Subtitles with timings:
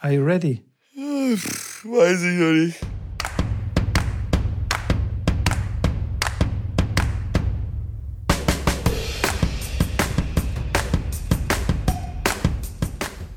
[0.00, 0.62] Are you ready?
[0.94, 2.78] Weiß ich noch nicht.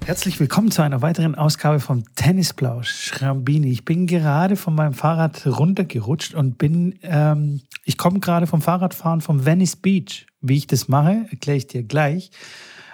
[0.06, 3.72] Herzlich willkommen zu einer weiteren Ausgabe vom Tennisplausch Schrambini.
[3.72, 9.22] Ich bin gerade von meinem Fahrrad runtergerutscht und bin, ähm, ich komme gerade vom Fahrradfahren
[9.22, 10.28] vom Venice Beach.
[10.42, 12.30] Wie ich das mache, erkläre ich dir gleich.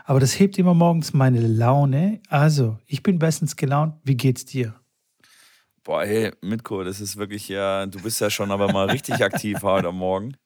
[0.09, 2.21] Aber das hebt immer morgens meine Laune.
[2.29, 3.93] Also, ich bin bestens gelaunt.
[4.05, 4.73] Wie geht's dir?
[5.83, 9.61] Boah, hey, Mitko, das ist wirklich ja, du bist ja schon aber mal richtig aktiv
[9.63, 10.37] heute Morgen.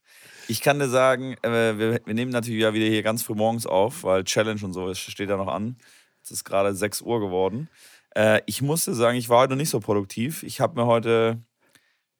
[0.48, 3.68] Ich kann dir sagen, äh, wir, wir, nehmen natürlich ja wieder hier ganz früh morgens
[3.68, 5.78] auf, weil Challenge und so steht ja noch an.
[6.24, 7.70] Es ist gerade 6 Uhr geworden.
[8.16, 10.42] Äh, ich musste sagen, ich war heute nicht so produktiv.
[10.42, 11.40] Ich habe mir heute,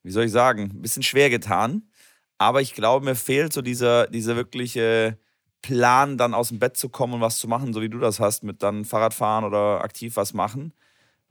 [0.04, 1.90] wie soll ich sagen, ein bisschen schwer getan.
[2.38, 5.18] Aber ich glaube, mir fehlt so dieser, dieser wirkliche
[5.62, 8.20] Plan, dann aus dem Bett zu kommen und was zu machen, so wie du das
[8.20, 10.74] hast, mit dann Fahrradfahren oder aktiv was machen.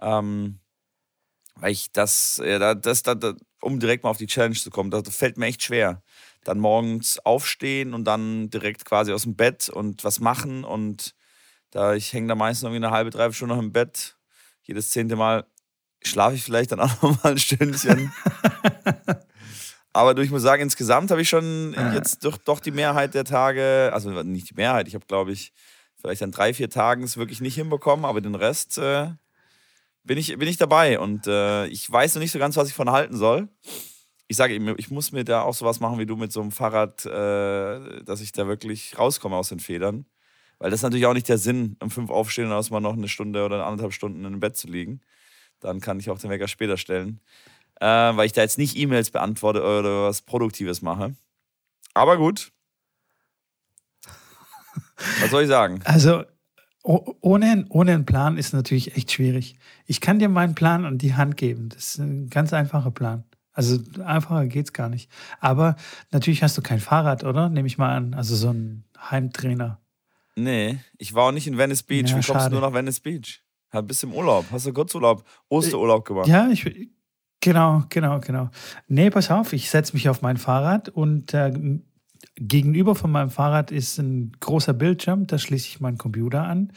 [0.01, 0.61] Ähm,
[1.57, 4.91] weil ich das, ja, das, das, das, um direkt mal auf die Challenge zu kommen,
[4.91, 6.03] das fällt mir echt schwer.
[6.45, 11.15] Dann morgens aufstehen und dann direkt quasi aus dem Bett und was machen und
[11.71, 14.17] da ich hänge da meistens irgendwie eine halbe, dreiviertel Stunde noch im Bett.
[14.63, 15.47] Jedes zehnte Mal
[16.03, 18.13] schlafe ich vielleicht dann auch noch mal ein Stündchen.
[19.93, 23.91] Aber ich muss sagen, insgesamt habe ich schon jetzt doch, doch die Mehrheit der Tage,
[23.93, 25.53] also nicht die Mehrheit, ich habe glaube ich
[26.01, 29.09] vielleicht an drei, vier Tagen es wirklich nicht hinbekommen, aber den Rest äh,
[30.05, 32.75] bin, ich, bin ich dabei und äh, ich weiß noch nicht so ganz, was ich
[32.75, 33.49] von halten soll.
[34.29, 36.53] Ich sage eben, ich muss mir da auch sowas machen wie du mit so einem
[36.53, 40.07] Fahrrad, äh, dass ich da wirklich rauskomme aus den Federn.
[40.59, 43.09] Weil das ist natürlich auch nicht der Sinn, um fünf aufstehen und erstmal noch eine
[43.09, 45.01] Stunde oder anderthalb Stunden im Bett zu liegen.
[45.59, 47.21] Dann kann ich auch den Wecker später stellen.
[47.81, 51.15] Äh, weil ich da jetzt nicht E-Mails beantworte oder was Produktives mache.
[51.95, 52.53] Aber gut.
[55.21, 55.81] Was soll ich sagen?
[55.85, 56.25] Also,
[56.83, 59.59] ohne, ohne einen Plan ist natürlich echt schwierig.
[59.87, 61.69] Ich kann dir meinen Plan an die Hand geben.
[61.71, 63.25] Das ist ein ganz einfacher Plan.
[63.53, 65.11] Also einfacher geht es gar nicht.
[65.41, 65.77] Aber
[66.11, 67.49] natürlich hast du kein Fahrrad, oder?
[67.49, 68.15] Nehme ich mal an.
[68.15, 69.81] Also so ein Heimtrainer.
[70.37, 72.11] Nee, ich war auch nicht in Venice Beach.
[72.11, 73.43] Ja, Wie kommst du nur nach Venice Beach?
[73.73, 74.47] Halt bist im Urlaub.
[74.51, 76.29] Hast du Kurzurlaub, Osterurlaub gemacht?
[76.29, 76.65] Ja, ich,
[77.41, 78.51] genau, genau, genau.
[78.89, 81.53] Nee, pass auf, ich setze mich auf mein Fahrrad und äh,
[82.37, 86.73] gegenüber von meinem Fahrrad ist ein großer Bildschirm, da schließe ich meinen Computer an.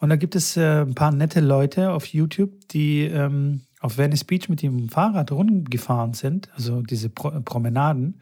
[0.00, 4.24] Und da gibt es äh, ein paar nette Leute auf YouTube, die ähm, auf Venice
[4.24, 8.20] Beach mit dem Fahrrad rumgefahren sind, also diese Pro Promenaden,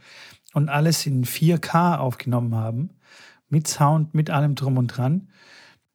[0.52, 2.90] und alles in 4K aufgenommen haben
[3.50, 5.28] mit Sound, mit allem drum und dran.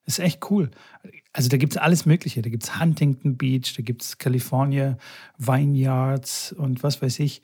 [0.06, 0.70] ist echt cool.
[1.36, 2.42] Also da gibt es alles Mögliche.
[2.42, 4.98] Da gibt es Huntington Beach, da gibt es California
[5.38, 7.42] Vineyards und was weiß ich.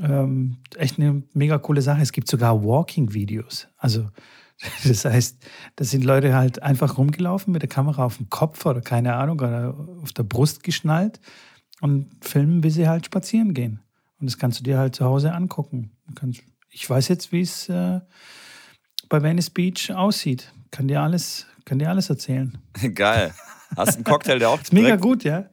[0.00, 2.00] Ähm, echt eine mega coole Sache.
[2.00, 3.66] Es gibt sogar Walking-Videos.
[3.76, 4.08] Also
[4.84, 8.80] das heißt, da sind Leute halt einfach rumgelaufen mit der Kamera auf dem Kopf oder
[8.82, 11.18] keine Ahnung, oder auf der Brust geschnallt
[11.80, 13.80] und filmen, wie sie halt spazieren gehen.
[14.20, 15.90] Und das kannst du dir halt zu Hause angucken.
[16.70, 17.98] ich weiß jetzt, wie es äh,
[19.08, 20.52] bei Venice Beach aussieht.
[20.70, 22.58] Kann dir alles, kann dir alles erzählen.
[22.94, 23.34] Geil.
[23.76, 24.60] Hast einen Cocktail, der auch.
[24.60, 25.50] ist mega gut, ja.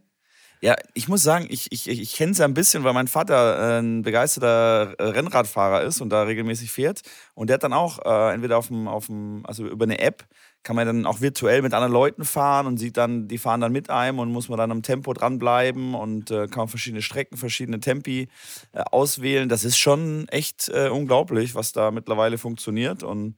[0.61, 3.75] Ja, ich muss sagen, ich, ich, ich kenne es ja ein bisschen, weil mein Vater
[3.75, 7.01] äh, ein begeisterter Rennradfahrer ist und da regelmäßig fährt.
[7.35, 10.25] Und der hat dann auch äh, entweder auf dem, auf dem, also über eine App,
[10.63, 13.73] kann man dann auch virtuell mit anderen Leuten fahren und sieht dann, die fahren dann
[13.73, 17.79] mit einem und muss man dann am Tempo dranbleiben und äh, kann verschiedene Strecken, verschiedene
[17.79, 18.29] Tempi
[18.71, 19.49] äh, auswählen.
[19.49, 23.03] Das ist schon echt äh, unglaublich, was da mittlerweile funktioniert.
[23.03, 23.35] Und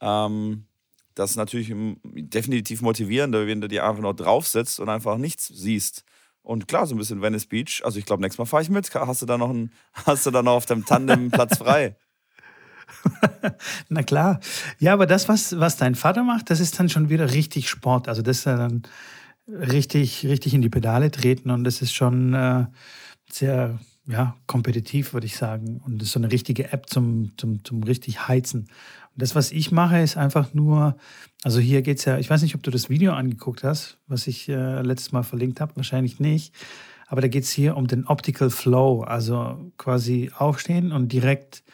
[0.00, 0.66] ähm,
[1.14, 1.72] das ist natürlich
[2.04, 6.04] definitiv motivierender, wenn du dir einfach nur draufsetzt und einfach nichts siehst.
[6.42, 7.82] Und klar, so ein bisschen Venice Beach.
[7.84, 8.92] Also ich glaube, nächstes Mal fahre ich mit.
[8.94, 11.96] Hast du da noch einen, hast du da noch auf dem Tandem Platz frei?
[13.88, 14.40] Na klar.
[14.78, 18.08] Ja, aber das, was, was dein Vater macht, das ist dann schon wieder richtig Sport.
[18.08, 18.82] Also das ist dann
[19.48, 22.66] richtig, richtig in die Pedale treten und das ist schon äh,
[23.30, 25.80] sehr ja, kompetitiv, würde ich sagen.
[25.84, 28.68] Und das ist so eine richtige App zum, zum, zum richtig Heizen.
[29.14, 30.96] Und das, was ich mache, ist einfach nur,
[31.42, 34.26] also hier geht es ja, ich weiß nicht, ob du das Video angeguckt hast, was
[34.26, 36.54] ich äh, letztes Mal verlinkt habe, wahrscheinlich nicht.
[37.06, 41.64] Aber da geht es hier um den Optical Flow, also quasi aufstehen und direkt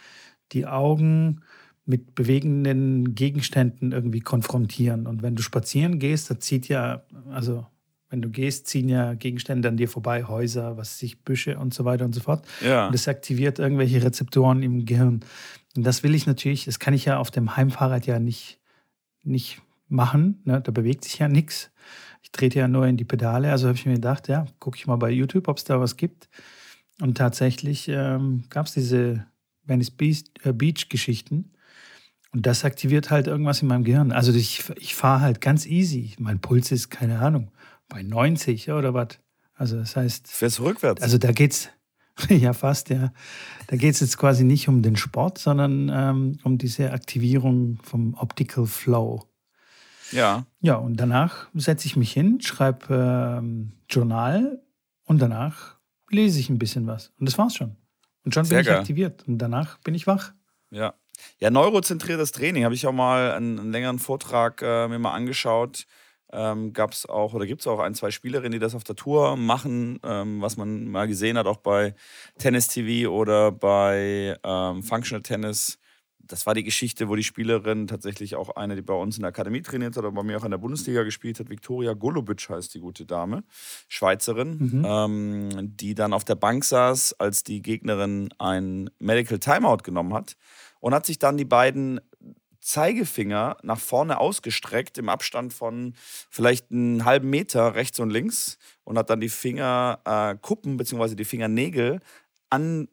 [0.53, 1.43] die Augen
[1.85, 5.07] mit bewegenden Gegenständen irgendwie konfrontieren.
[5.07, 7.67] Und wenn du spazieren gehst, da zieht ja, also
[8.09, 11.85] wenn du gehst, ziehen ja Gegenstände an dir vorbei, Häuser, was sich Büsche und so
[11.85, 12.47] weiter und so fort.
[12.65, 12.87] Ja.
[12.87, 15.21] Und das aktiviert irgendwelche Rezeptoren im Gehirn.
[15.77, 18.59] Und das will ich natürlich, das kann ich ja auf dem Heimfahrrad ja nicht,
[19.25, 20.41] nicht machen.
[20.45, 20.61] Ne?
[20.61, 21.71] Da bewegt sich ja nichts.
[22.23, 23.51] Ich trete ja nur in die Pedale.
[23.51, 25.97] Also habe ich mir gedacht, ja, gucke ich mal bei YouTube, ob es da was
[25.97, 26.29] gibt.
[27.01, 29.27] Und tatsächlich ähm, gab es diese
[29.65, 29.93] Venice
[30.43, 31.53] äh, Beach-Geschichten.
[32.33, 34.13] Und das aktiviert halt irgendwas in meinem Gehirn.
[34.13, 36.15] Also ich, ich fahre halt ganz easy.
[36.19, 37.51] Mein Puls ist, keine Ahnung,
[37.89, 39.19] bei 90 oder was.
[39.55, 40.29] Also das heißt.
[40.29, 41.03] Fährst rückwärts?
[41.03, 41.71] Also da geht's,
[42.29, 43.13] ja fast, ja.
[43.69, 48.15] Da geht es jetzt quasi nicht um den Sport, sondern ähm, um diese Aktivierung vom
[48.15, 49.25] Optical Flow.
[50.13, 50.47] Ja.
[50.61, 54.63] Ja, und danach setze ich mich hin, schreibe ähm, Journal
[55.05, 55.77] und danach
[56.11, 57.13] lese ich ein bisschen was.
[57.19, 57.77] Und das war's schon.
[58.25, 58.79] Und schon Sehr bin ich geil.
[58.79, 59.27] aktiviert.
[59.27, 60.33] Und danach bin ich wach.
[60.71, 60.95] Ja.
[61.39, 65.87] Ja, neurozentriertes Training habe ich auch mal einen, einen längeren Vortrag äh, mir mal angeschaut.
[66.33, 68.97] Ähm, Gab es auch oder gibt es auch ein, zwei Spielerinnen, die das auf der
[68.97, 71.95] Tour machen, ähm, was man mal gesehen hat, auch bei
[72.39, 75.79] Tennis TV oder bei ähm, Functional Tennis.
[76.19, 79.29] Das war die Geschichte, wo die Spielerin tatsächlich auch eine, die bei uns in der
[79.29, 81.49] Akademie trainiert hat, aber bei mir auch in der Bundesliga gespielt hat.
[81.51, 83.45] Viktoria Golubic heißt die gute Dame,
[83.87, 84.85] Schweizerin, Mhm.
[84.85, 90.37] ähm, die dann auf der Bank saß, als die Gegnerin ein Medical Timeout genommen hat
[90.81, 92.01] und hat sich dann die beiden
[92.67, 95.95] Zeigefinger nach vorne ausgestreckt im Abstand von
[96.31, 101.15] vielleicht einen halben Meter rechts und links und hat dann die Fingerkuppen äh, bzw.
[101.15, 102.01] die Fingernägel
[102.51, 102.89] an,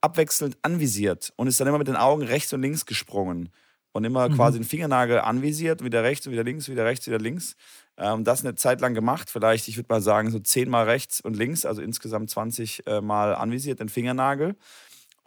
[0.00, 3.50] abwechselnd anvisiert und ist dann immer mit den Augen rechts und links gesprungen
[3.92, 4.34] und immer Mhm.
[4.34, 7.54] quasi den Fingernagel anvisiert, wieder rechts, wieder links, wieder rechts, wieder links.
[7.96, 11.36] Ähm, das eine Zeit lang gemacht, vielleicht, ich würde mal sagen, so zehnmal rechts und
[11.36, 14.56] links, also insgesamt 20 äh, Mal anvisiert den Fingernagel.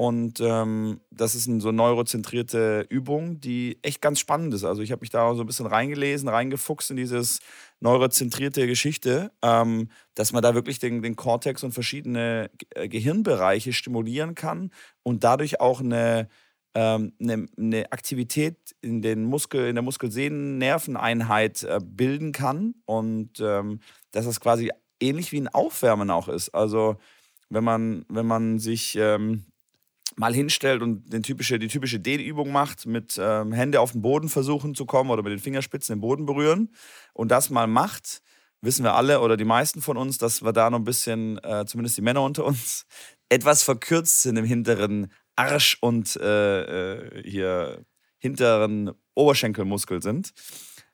[0.02, 4.64] Und ähm, das ist eine so neurozentrierte Übung, die echt ganz spannend ist.
[4.64, 7.40] Also ich habe mich da so ein bisschen reingelesen, reingefuchst in dieses
[7.82, 14.36] neurozentrierte Geschichte, ähm, dass man da wirklich den, den Kortex und verschiedene äh, Gehirnbereiche stimulieren
[14.36, 14.72] kann
[15.04, 16.30] und dadurch auch eine,
[16.76, 23.82] ähm, eine, eine Aktivität in, den Muskel, in der Muskelsehnennerveneinheit äh, bilden kann und ähm,
[24.12, 24.72] dass das quasi
[25.02, 26.56] ähnlich wie ein Aufwärmen auch ist.
[26.56, 26.96] Also
[27.50, 29.44] wenn man, wenn man sich ähm,
[30.20, 34.28] mal hinstellt und den typische, die typische Dehnübung macht, mit ähm, Hände auf den Boden
[34.28, 36.74] versuchen zu kommen oder mit den Fingerspitzen den Boden berühren
[37.14, 38.22] und das mal macht,
[38.60, 41.64] wissen wir alle oder die meisten von uns, dass wir da noch ein bisschen, äh,
[41.66, 42.86] zumindest die Männer unter uns,
[43.30, 47.86] etwas verkürzt sind im hinteren Arsch und äh, äh, hier
[48.18, 50.34] hinteren Oberschenkelmuskel sind.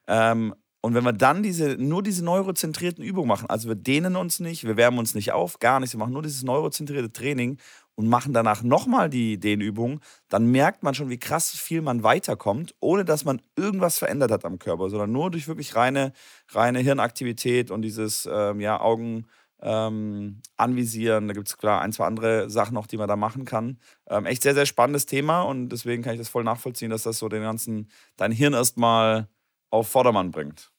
[0.08, 4.40] Ähm, und wenn wir dann diese, nur diese neurozentrierten Übungen machen, also wir dehnen uns
[4.40, 7.58] nicht, wir wärmen uns nicht auf, gar nichts, wir machen nur dieses neurozentrierte Training
[7.96, 12.76] und machen danach nochmal die Dehnübungen, dann merkt man schon, wie krass viel man weiterkommt,
[12.80, 16.12] ohne dass man irgendwas verändert hat am Körper, sondern nur durch wirklich reine,
[16.50, 19.26] reine Hirnaktivität und dieses ähm, ja, Augen
[19.62, 21.28] ähm, anvisieren.
[21.28, 23.80] Da gibt es klar ein, zwei andere Sachen noch, die man da machen kann.
[24.08, 27.18] Ähm, echt sehr, sehr spannendes Thema und deswegen kann ich das voll nachvollziehen, dass das
[27.18, 29.30] so den ganzen, dein Hirn erstmal
[29.70, 30.72] auf Vordermann bringt.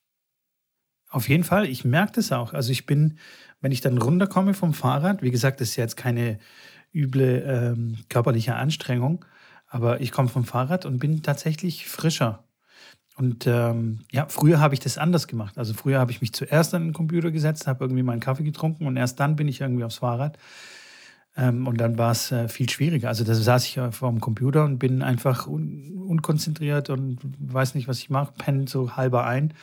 [1.09, 2.53] Auf jeden Fall, ich merke das auch.
[2.53, 3.19] Also ich bin,
[3.61, 6.39] wenn ich dann runterkomme vom Fahrrad, wie gesagt, das ist ja jetzt keine
[6.97, 9.25] üble ähm, körperliche Anstrengung,
[9.69, 12.45] aber ich komme vom Fahrrad und bin tatsächlich frischer.
[13.17, 15.57] Und ähm, ja, früher habe ich das anders gemacht.
[15.57, 18.87] Also früher habe ich mich zuerst an den Computer gesetzt, habe irgendwie meinen Kaffee getrunken
[18.87, 20.39] und erst dann bin ich irgendwie aufs Fahrrad.
[21.37, 23.09] Ähm, und dann war es äh, viel schwieriger.
[23.09, 27.75] Also da saß ich äh, vor dem Computer und bin einfach un unkonzentriert und weiß
[27.75, 29.55] nicht, was ich mache, penne so halber ein.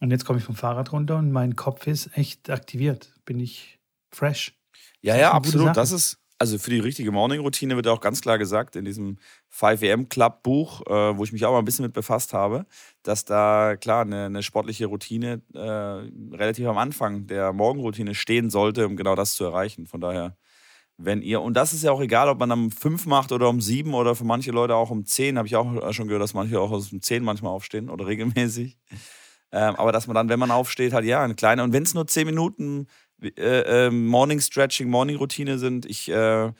[0.00, 3.12] Und jetzt komme ich vom Fahrrad runter und mein Kopf ist echt aktiviert.
[3.24, 3.80] Bin ich
[4.10, 4.54] fresh.
[5.02, 5.76] Ja, ja, absolut.
[5.76, 9.16] Das ist, also für die richtige Morning-Routine wird auch ganz klar gesagt in diesem
[9.50, 12.66] 5am Club-Buch, äh, wo ich mich auch mal ein bisschen mit befasst habe,
[13.02, 15.58] dass da klar eine, eine sportliche Routine äh,
[16.36, 19.86] relativ am Anfang der Morgenroutine stehen sollte, um genau das zu erreichen.
[19.86, 20.36] Von daher,
[20.98, 23.62] wenn ihr, und das ist ja auch egal, ob man um 5 macht oder um
[23.62, 26.60] 7 oder für manche Leute auch um 10, habe ich auch schon gehört, dass manche
[26.60, 28.76] auch um 10 manchmal aufstehen oder regelmäßig.
[29.50, 31.94] Ähm, aber dass man dann, wenn man aufsteht, halt ja, eine kleine, und wenn es
[31.94, 32.88] nur 10 Minuten
[33.22, 35.86] äh, äh, Morning Stretching, Morning Routine sind.
[35.86, 36.52] Ich, äh,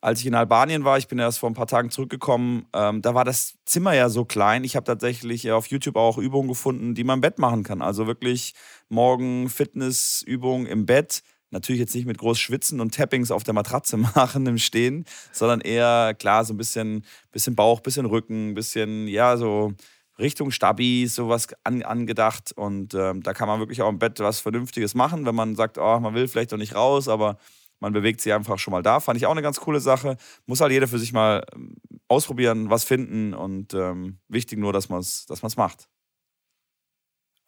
[0.00, 3.14] als ich in Albanien war, ich bin erst vor ein paar Tagen zurückgekommen, ähm, da
[3.14, 4.62] war das Zimmer ja so klein.
[4.64, 7.82] Ich habe tatsächlich auf YouTube auch Übungen gefunden, die man im Bett machen kann.
[7.82, 8.54] Also wirklich
[8.88, 11.22] morgen Fitnessübungen im Bett.
[11.50, 15.60] Natürlich jetzt nicht mit groß Schwitzen und Tappings auf der Matratze machen im Stehen, sondern
[15.60, 19.72] eher, klar, so ein bisschen, bisschen Bauch, bisschen Rücken, bisschen, ja, so
[20.18, 22.52] Richtung Stabi, sowas an, angedacht.
[22.52, 25.78] Und ähm, da kann man wirklich auch im Bett was Vernünftiges machen, wenn man sagt,
[25.78, 27.38] oh, man will vielleicht noch nicht raus, aber
[27.80, 29.00] man bewegt sich einfach schon mal da.
[29.00, 30.16] Fand ich auch eine ganz coole Sache.
[30.46, 31.76] Muss halt jeder für sich mal ähm,
[32.08, 35.88] ausprobieren, was finden und ähm, wichtig nur, dass man es dass macht.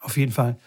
[0.01, 0.59] Auf jeden Fall.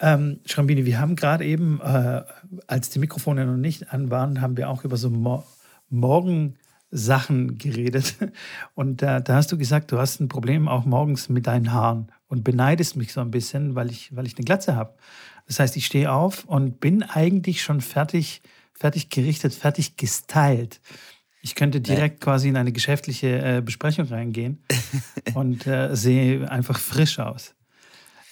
[0.00, 2.22] Ähm, Schrambini, wir haben gerade eben, äh,
[2.66, 5.44] als die Mikrofone noch nicht an waren, haben wir auch über so Mo
[6.90, 8.16] Morgensachen geredet.
[8.74, 12.10] Und äh, da hast du gesagt, du hast ein Problem auch morgens mit deinen Haaren
[12.28, 14.94] und beneidest mich so ein bisschen, weil ich, weil ich eine Glatze habe.
[15.46, 18.42] Das heißt, ich stehe auf und bin eigentlich schon fertig,
[18.74, 20.80] fertig gerichtet, fertig gestylt.
[21.40, 24.62] Ich könnte direkt quasi in eine geschäftliche äh, Besprechung reingehen
[25.34, 27.54] und äh, sehe einfach frisch aus.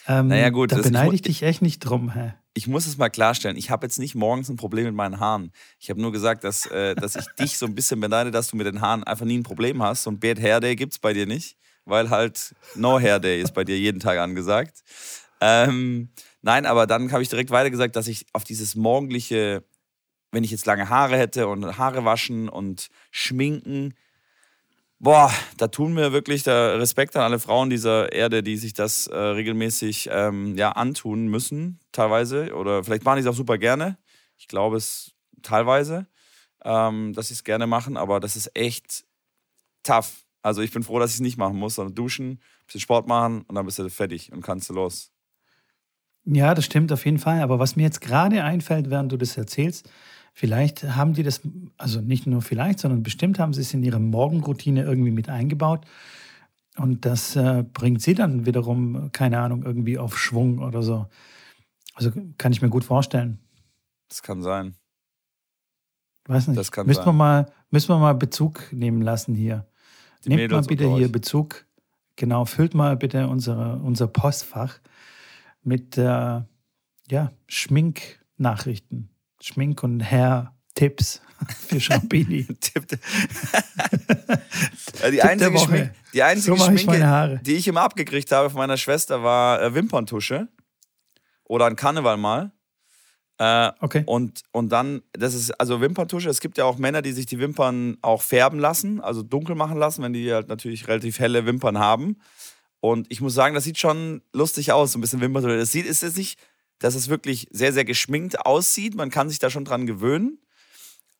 [0.09, 2.35] Ähm, Naja, gut, da beneide ich dich echt nicht drum, hä?
[2.57, 5.53] Ich muss es mal klarstellen, ich habe jetzt nicht morgens ein Problem mit meinen Haaren.
[5.79, 8.57] Ich habe nur gesagt, dass, äh, dass ich dich so ein bisschen beneide, dass du
[8.57, 10.05] mit den Haaren einfach nie ein Problem hast.
[10.05, 13.43] So ein Bad Hair Day gibt es bei dir nicht, weil halt No Hair Day
[13.43, 14.83] ist bei dir jeden Tag angesagt.
[15.43, 16.09] Ähm,
[16.41, 19.63] nein, aber dann habe ich direkt weiter gesagt, dass ich auf dieses morgendliche,
[20.33, 23.93] wenn ich jetzt lange Haare hätte und Haare waschen und schminken,
[24.99, 29.07] Boah, da tun mir wirklich der Respekt an alle Frauen dieser Erde, die sich das
[29.07, 32.55] äh, regelmäßig ähm, ja, antun müssen, teilweise.
[32.55, 33.99] Oder vielleicht machen die es auch super gerne.
[34.38, 35.12] Ich glaube es
[35.43, 36.07] teilweise,
[36.65, 39.05] ähm, dass sie es gerne machen, aber das ist echt
[39.83, 40.25] tough.
[40.43, 43.07] Also ich bin froh, dass ich es nicht machen muss, sondern duschen, ein bisschen Sport
[43.07, 45.12] machen und dann bist du fertig und kannst du los.
[46.25, 47.41] Ja, das stimmt auf jeden Fall.
[47.41, 49.91] Aber was mir jetzt gerade einfällt, während du das erzählst,
[50.38, 51.40] Vielleicht haben die das,
[51.78, 55.87] also nicht nur vielleicht, sondern bestimmt haben sie es in ihre Morgenroutine irgendwie mit eingebaut.
[56.76, 61.07] Und das äh, bringt sie dann wiederum, keine Ahnung, irgendwie auf Schwung oder so.
[61.95, 63.38] Also kann ich mir gut vorstellen.
[64.11, 64.75] Das kann sein.
[66.26, 66.59] Weiß nicht.
[66.59, 67.07] Das kann müssen, sein.
[67.07, 69.66] Wir mal, müssen wir mal Bezug nehmen lassen hier.
[70.26, 71.64] Die Nehmt Mädels mal bitte hier Bezug.
[72.16, 74.81] Genau, füllt mal bitte unsere, unser Postfach
[75.62, 76.43] mit äh,
[77.09, 79.15] ja, Schminknachrichten.
[79.40, 81.23] Schmink- und Hair-Tipps
[81.69, 82.47] für Schrambini.
[85.11, 89.23] die, einzige Schmink, die einzige so Schminke, die ich immer abgekriegt habe von meiner Schwester,
[89.23, 90.49] war äh, Wimperntusche.
[91.45, 92.50] Oder ein Karneval mal.
[93.38, 94.02] Äh, okay.
[94.07, 97.38] Und, und dann, das ist, also Wimperntusche, es gibt ja auch Männer, die sich die
[97.38, 101.78] Wimpern auch färben lassen, also dunkel machen lassen, wenn die halt natürlich relativ helle Wimpern
[101.78, 102.19] haben.
[102.81, 105.59] Und ich muss sagen, das sieht schon lustig aus, so ein bisschen Wimperntusche.
[105.59, 106.38] Das sieht, ist jetzt nicht
[106.78, 108.95] dass es wirklich sehr, sehr geschminkt aussieht.
[108.95, 110.38] Man kann sich da schon dran gewöhnen.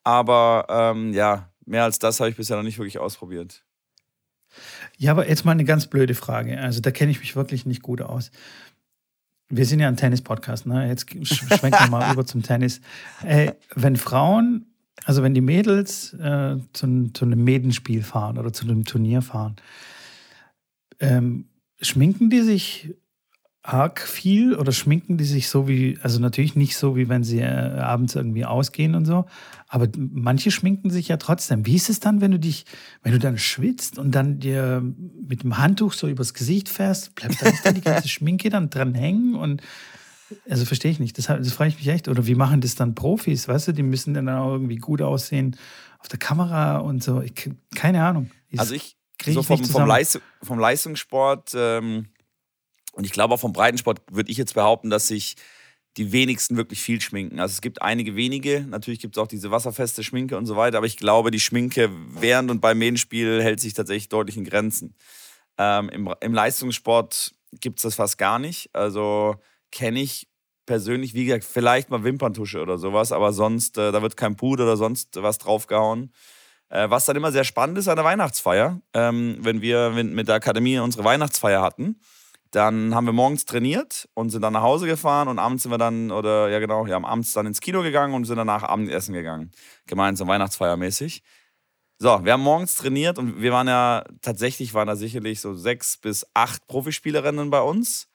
[0.03, 3.63] Aber ähm, ja, mehr als das habe ich bisher noch nicht wirklich ausprobiert.
[4.97, 6.59] Ja, aber jetzt mal eine ganz blöde Frage.
[6.59, 8.31] Also da kenne ich mich wirklich nicht gut aus.
[9.49, 10.87] Wir sind ja ein Tennis-Podcast, ne?
[10.87, 12.81] Jetzt schwenken wir mal über zum Tennis.
[13.23, 14.67] Äh, wenn Frauen,
[15.05, 19.55] also wenn die Mädels äh, zu, zu, einem Medenspiel fahren oder zu einem Turnier fahren,
[20.99, 21.49] ähm,
[21.81, 22.93] schminken die sich
[23.67, 27.39] arg viel oder schminken die sich so wie, also natürlich nicht so, wie wenn sie
[27.39, 29.25] äh, abends irgendwie ausgehen und so,
[29.67, 31.65] aber manche schminken sich ja trotzdem.
[31.65, 32.63] Wie ist es dann, wenn du dich,
[33.03, 34.81] wenn du dann schwitzt und dann dir
[35.27, 38.69] mit dem Handtuch so übers Gesicht fährst, bleibt da nicht dann die ganze Schminke dann
[38.69, 39.61] dran hängen und
[40.49, 41.17] also verstehe ich nicht.
[41.17, 42.07] Das, das frage ich mich echt.
[42.07, 43.47] Oder wie machen das dann Profis?
[43.47, 45.57] Weißt du, die müssen dann auch irgendwie gut aussehen
[45.99, 47.21] auf der Kamera und so.
[47.21, 47.33] Ich,
[47.75, 48.31] keine Ahnung.
[48.49, 52.07] Ich also ich, so vom, vom, Leistung, vom Leistungssport ähm,
[52.97, 55.35] und ich glaube auch vom Breitensport würde ich jetzt behaupten, dass sich
[55.97, 57.39] die wenigsten wirklich viel schminken.
[57.39, 60.77] Also es gibt einige wenige, natürlich gibt es auch diese wasserfeste Schminke und so weiter,
[60.77, 64.95] aber ich glaube, die Schminke während und beim Mähenspiel hält sich tatsächlich deutlich in Grenzen.
[65.59, 68.71] Ähm, im, Im Leistungssport gibt es das fast gar nicht.
[68.73, 69.35] Also
[69.71, 70.27] kenne ich
[70.65, 74.63] persönlich, wie gesagt, vielleicht mal Wimperntusche oder sowas, aber sonst, äh, da wird kein Puder
[74.63, 76.11] oder sonst was draufgehauen.
[76.69, 80.35] Äh, was dann immer sehr spannend ist an der Weihnachtsfeier, ähm, wenn wir mit der
[80.35, 81.99] Akademie unsere Weihnachtsfeier hatten
[82.51, 85.77] dann haben wir morgens trainiert und sind dann nach Hause gefahren und abends sind wir
[85.77, 89.51] dann, oder ja genau, ja, abends dann ins Kino gegangen und sind danach Abendessen gegangen.
[89.85, 91.23] Gemeinsam Weihnachtsfeiermäßig.
[91.99, 95.97] So, wir haben morgens trainiert und wir waren ja, tatsächlich waren da sicherlich so sechs
[95.97, 98.07] bis acht Profispielerinnen bei uns.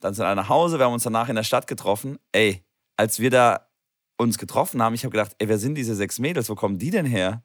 [0.00, 2.18] Dann sind alle nach Hause, wir haben uns danach in der Stadt getroffen.
[2.32, 2.64] Ey,
[2.96, 3.68] als wir da
[4.16, 6.48] uns getroffen haben, ich habe gedacht, ey, wer sind diese sechs Mädels?
[6.48, 7.42] Wo kommen die denn her?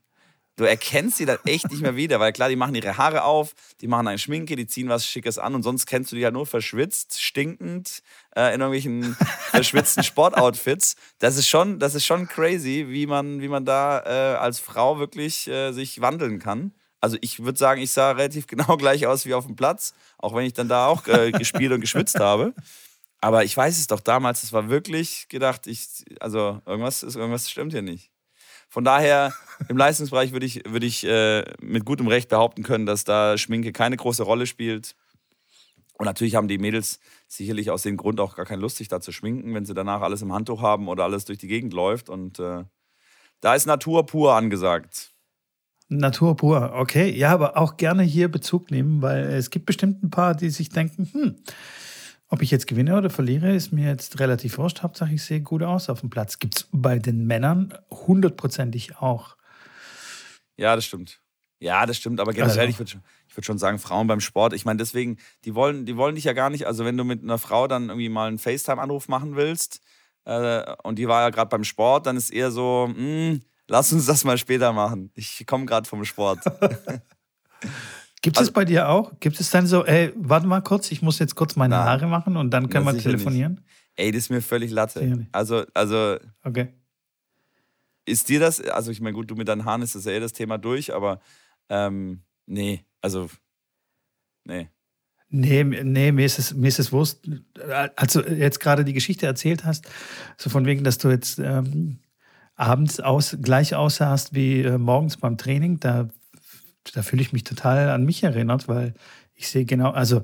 [0.58, 3.54] Du erkennst sie dann echt nicht mehr wieder, weil klar, die machen ihre Haare auf,
[3.80, 6.34] die machen eine Schminke, die ziehen was Schickes an und sonst kennst du die halt
[6.34, 8.04] nur verschwitzt, stinkend,
[8.36, 9.16] äh, in irgendwelchen
[9.50, 10.98] verschwitzten Sportoutfits.
[11.20, 15.00] Das ist schon, das ist schon crazy, wie man, wie man da äh, als Frau
[15.00, 16.74] wirklich äh, sich wandeln kann.
[17.00, 20.36] Also ich würde sagen, ich sah relativ genau gleich aus wie auf dem Platz, auch
[20.36, 22.54] wenn ich dann da auch äh, gespielt und geschwitzt habe.
[23.20, 25.88] Aber ich weiß es doch damals, es war wirklich gedacht, ich,
[26.20, 28.11] also irgendwas ist, irgendwas stimmt hier nicht.
[28.72, 29.34] Von daher,
[29.68, 33.74] im Leistungsbereich würde ich, würd ich äh, mit gutem Recht behaupten können, dass da Schminke
[33.74, 34.96] keine große Rolle spielt.
[35.98, 39.02] Und natürlich haben die Mädels sicherlich aus dem Grund auch gar keine Lust, sich da
[39.02, 42.08] zu schminken, wenn sie danach alles im Handtuch haben oder alles durch die Gegend läuft.
[42.08, 42.64] Und äh,
[43.42, 45.12] da ist Natur pur angesagt.
[45.90, 47.12] Natur pur, okay.
[47.12, 50.70] Ja, aber auch gerne hier Bezug nehmen, weil es gibt bestimmt ein paar, die sich
[50.70, 51.36] denken, hm,
[52.32, 54.84] ob ich jetzt gewinne oder verliere, ist mir jetzt relativ wurscht.
[54.84, 56.40] Hauptsache, ich sehe gut aus auf dem Platz.
[56.40, 59.36] Gibt es bei den Männern hundertprozentig auch.
[60.56, 61.22] Ja, das stimmt.
[61.60, 62.22] Ja, das stimmt.
[62.22, 62.70] Aber generell, also.
[62.70, 63.04] ich würde
[63.36, 64.54] würd schon sagen, Frauen beim Sport.
[64.54, 66.68] Ich meine, deswegen, die wollen, die wollen dich ja gar nicht.
[66.68, 69.82] Also, wenn du mit einer Frau dann irgendwie mal einen FaceTime-Anruf machen willst
[70.24, 73.92] äh, und die war ja gerade beim Sport, dann ist eher so, mh, hm, lass
[73.92, 75.12] uns das mal später machen.
[75.16, 76.40] Ich komme gerade vom Sport.
[78.22, 79.20] Gibt es also, bei dir auch?
[79.20, 82.06] Gibt es dann so, ey, warte mal kurz, ich muss jetzt kurz meine na, Haare
[82.06, 83.54] machen und dann können wir telefonieren?
[83.54, 83.66] Nicht.
[83.96, 85.28] Ey, das ist mir völlig Latte.
[85.32, 86.70] Also, also Okay.
[88.06, 90.20] ist dir das, also ich meine, gut, du mit deinen Haaren ist das ja eh
[90.20, 91.20] das Thema durch, aber
[91.70, 93.28] ähm, nee, also
[94.46, 94.70] nee.
[95.34, 97.28] Nee, nee, mir ist es, mir ist es Wurst.
[97.96, 99.88] Als du jetzt gerade die Geschichte erzählt hast,
[100.38, 102.00] so von wegen, dass du jetzt ähm,
[102.56, 106.10] abends aus, gleich aussahst wie äh, morgens beim Training, da,
[106.94, 108.94] da fühle ich mich total an mich erinnert, weil
[109.36, 110.24] ich sehe genau, also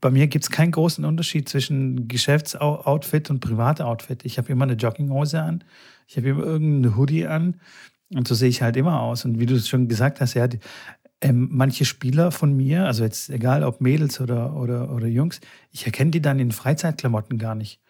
[0.00, 4.24] bei mir gibt es keinen großen Unterschied zwischen Geschäftsoutfit und Privatoutfit.
[4.24, 5.64] Ich habe immer eine Jogginghose an,
[6.06, 7.60] ich habe immer irgendeinen Hoodie an
[8.10, 9.24] und so sehe ich halt immer aus.
[9.24, 10.60] Und wie du es schon gesagt hast, ja, die,
[11.20, 15.86] ähm, manche Spieler von mir, also jetzt egal ob Mädels oder, oder, oder Jungs, ich
[15.86, 17.80] erkenne die dann in Freizeitklamotten gar nicht.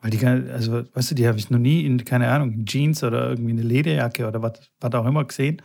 [0.00, 3.04] Weil die, also weißt du, die habe ich noch nie in, keine Ahnung, in Jeans
[3.04, 5.62] oder irgendwie eine Lederjacke oder was auch immer gesehen.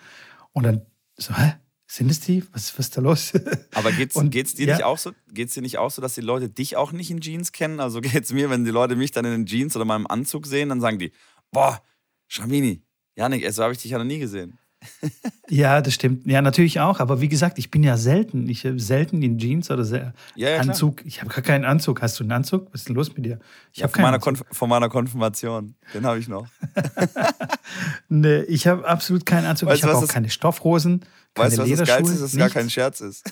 [0.53, 0.81] Und dann
[1.17, 1.53] so, hä?
[1.89, 2.43] Sind es die?
[2.51, 3.33] Was, was ist da los?
[3.73, 4.75] Aber geht's, Und- geht's dir ja.
[4.75, 5.13] nicht auch so?
[5.31, 7.79] Geht's dir nicht auch so, dass die Leute dich auch nicht in Jeans kennen?
[7.79, 10.69] Also geht's mir, wenn die Leute mich dann in den Jeans oder meinem Anzug sehen,
[10.69, 11.11] dann sagen die,
[11.51, 11.81] boah,
[12.27, 12.83] Schamini,
[13.15, 14.59] Janik, so habe ich dich ja noch nie gesehen.
[15.49, 16.25] Ja, das stimmt.
[16.27, 16.99] Ja, natürlich auch.
[16.99, 18.49] Aber wie gesagt, ich bin ja selten.
[18.49, 20.69] Ich äh, selten in Jeans oder Ja, ja, klar.
[20.69, 21.05] Anzug.
[21.05, 22.01] Ich habe gar keinen Anzug.
[22.01, 22.67] Hast du einen Anzug?
[22.73, 23.39] Was ist denn los mit dir?
[23.71, 24.19] Ich Ja, habe von, meiner
[24.51, 25.75] von meiner Konfirmation.
[25.93, 26.47] Den habe ich noch.
[28.09, 29.69] Nee, ich habe absolut keinen Anzug.
[29.69, 31.01] Weißt ich habe auch das- keine Stoffhosen,
[31.33, 31.87] keine Weißt du, was das.
[31.87, 33.23] Geilste ist, dass es gar kein Scherz ist?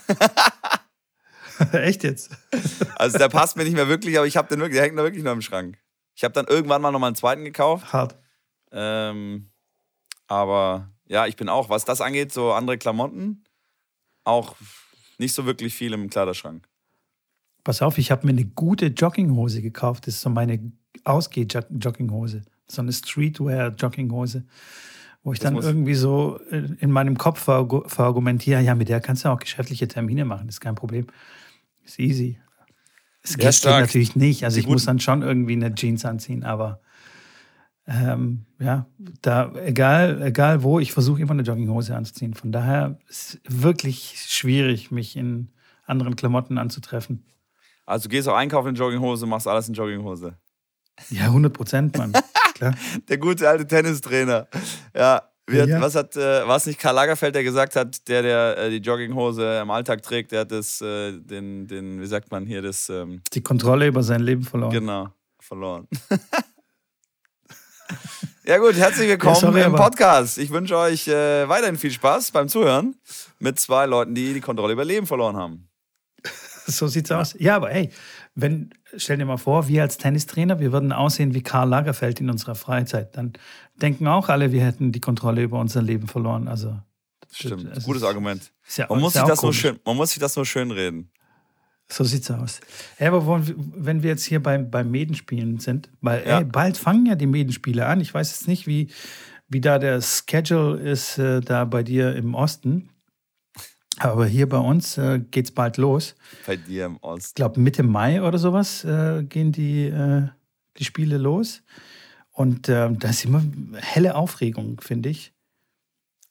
[1.71, 2.31] Echt jetzt?
[2.97, 5.03] Also der passt mir nicht mehr wirklich, aber ich habe den wirklich, der hängt noch
[5.03, 5.77] wirklich noch im Schrank.
[6.15, 7.93] Ich habe dann irgendwann mal noch mal einen zweiten gekauft.
[7.93, 8.17] Hart.
[8.71, 9.51] Ähm,
[10.27, 13.43] aber ja, ich bin auch, was das angeht, so andere Klamotten,
[14.23, 14.55] auch
[15.17, 16.67] nicht so wirklich viel im Kleiderschrank.
[17.63, 20.07] Pass auf, ich habe mir eine gute Jogginghose gekauft.
[20.07, 20.71] Das ist so meine
[21.03, 22.43] Ausgeh-Jogginghose.
[22.67, 24.43] So eine Streetwear-Jogginghose.
[25.23, 29.01] Wo ich Das dann irgendwie so äh, in meinem Kopf verargu- verargumentiere, ja, mit der
[29.01, 31.07] kannst du auch geschäftliche Termine machen, das ist kein Problem.
[31.83, 32.39] Ist easy.
[33.23, 34.43] Es geht, natürlich nicht.
[34.43, 36.79] Also Die ich muss dann schon irgendwie eine Jeans anziehen, aber
[37.87, 38.87] ähm, ja,
[39.21, 42.33] da, egal, egal wo, ich versuche immer eine Jogginghose anzuziehen.
[42.33, 45.49] Von daher ist es wirklich schwierig, mich in
[45.85, 47.25] anderen Klamotten anzutreffen.
[47.85, 50.35] Also du gehst auch einkaufen in Jogginghose, machst alles in Jogginghose.
[51.09, 52.13] Ja, 100 Prozent, Mann.
[52.55, 52.73] Klar.
[53.07, 54.47] Der gute alte Tennistrainer.
[54.95, 55.15] Ja.
[55.15, 55.79] Hat, Ja.
[55.79, 58.77] Was hat, äh, war es nicht Karl Lagerfeld, der gesagt hat, der, der äh, die
[58.77, 62.89] Jogginghose im Alltag trägt, der hat das, äh, den, den, wie sagt man hier, das,
[62.89, 64.71] ähm, Die Kontrolle über sein Leben verloren.
[64.71, 65.87] genau, verloren.
[68.45, 70.37] ja gut, herzlich willkommen Ja, sorry, im Podcast.
[70.37, 72.95] Ich wünsche euch äh, weiterhin viel Spaß beim Zuhören
[73.39, 75.67] mit zwei Leuten, die die Kontrolle über Leben verloren haben.
[76.67, 77.35] So sieht's aus.
[77.37, 77.91] Ja, aber hey,
[78.33, 82.29] wenn, stell dir mal vor, wir als Tennistrainer, wir würden aussehen wie Karl Lagerfeld in
[82.31, 83.15] unserer Freizeit.
[83.15, 83.33] Dann
[83.75, 86.47] denken auch alle, wir hätten die Kontrolle über unser Leben verloren.
[86.47, 86.79] Also,
[87.31, 88.51] Stimmt, es gutes ist- Argument.
[88.67, 89.59] ist ja, Man muss, ja sich das nur komisch.
[89.61, 91.11] schön, man muss sich das nur schön reden.
[91.91, 92.61] So sieht's aus.
[92.99, 96.39] Ja, aber wenn wir jetzt hier beim, beim Medenspielen sind, weil Ja.
[96.39, 98.01] ey, bald fangen ja die Medenspiele an.
[98.01, 98.89] Ich weiß jetzt nicht, wie,
[99.47, 102.89] wie da der Schedule ist, äh, da bei dir im Osten.
[103.99, 106.15] Aber hier bei uns äh, geht's bald los.
[106.45, 107.27] Bei dir im Osten.
[107.29, 110.27] Ich glaube, Mitte Mai oder sowas äh, gehen die, äh,
[110.77, 111.61] die Spiele los.
[112.31, 113.41] Und ähm, da ist immer
[113.75, 115.33] helle Aufregung, finde ich.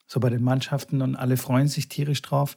[0.07, 2.57] So bei den Mannschaften und alle freuen sich tierisch drauf.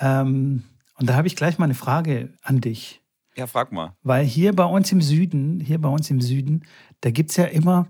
[0.00, 0.64] Ähm,
[0.98, 3.02] und da habe ich gleich mal eine Frage an dich.
[3.36, 3.94] Ja, frag mal.
[4.02, 6.64] Weil hier bei uns im Süden, hier bei uns im Süden,
[7.02, 7.86] da gibt es ja immer,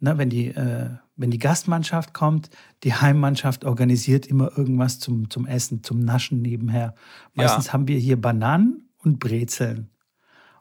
[0.00, 2.48] ne, wenn, die, äh, wenn die Gastmannschaft kommt,
[2.82, 6.94] die Heimmannschaft organisiert immer irgendwas zum, zum Essen, zum Naschen nebenher.
[7.34, 9.90] Meistens haben wir hier Bananen und Brezeln.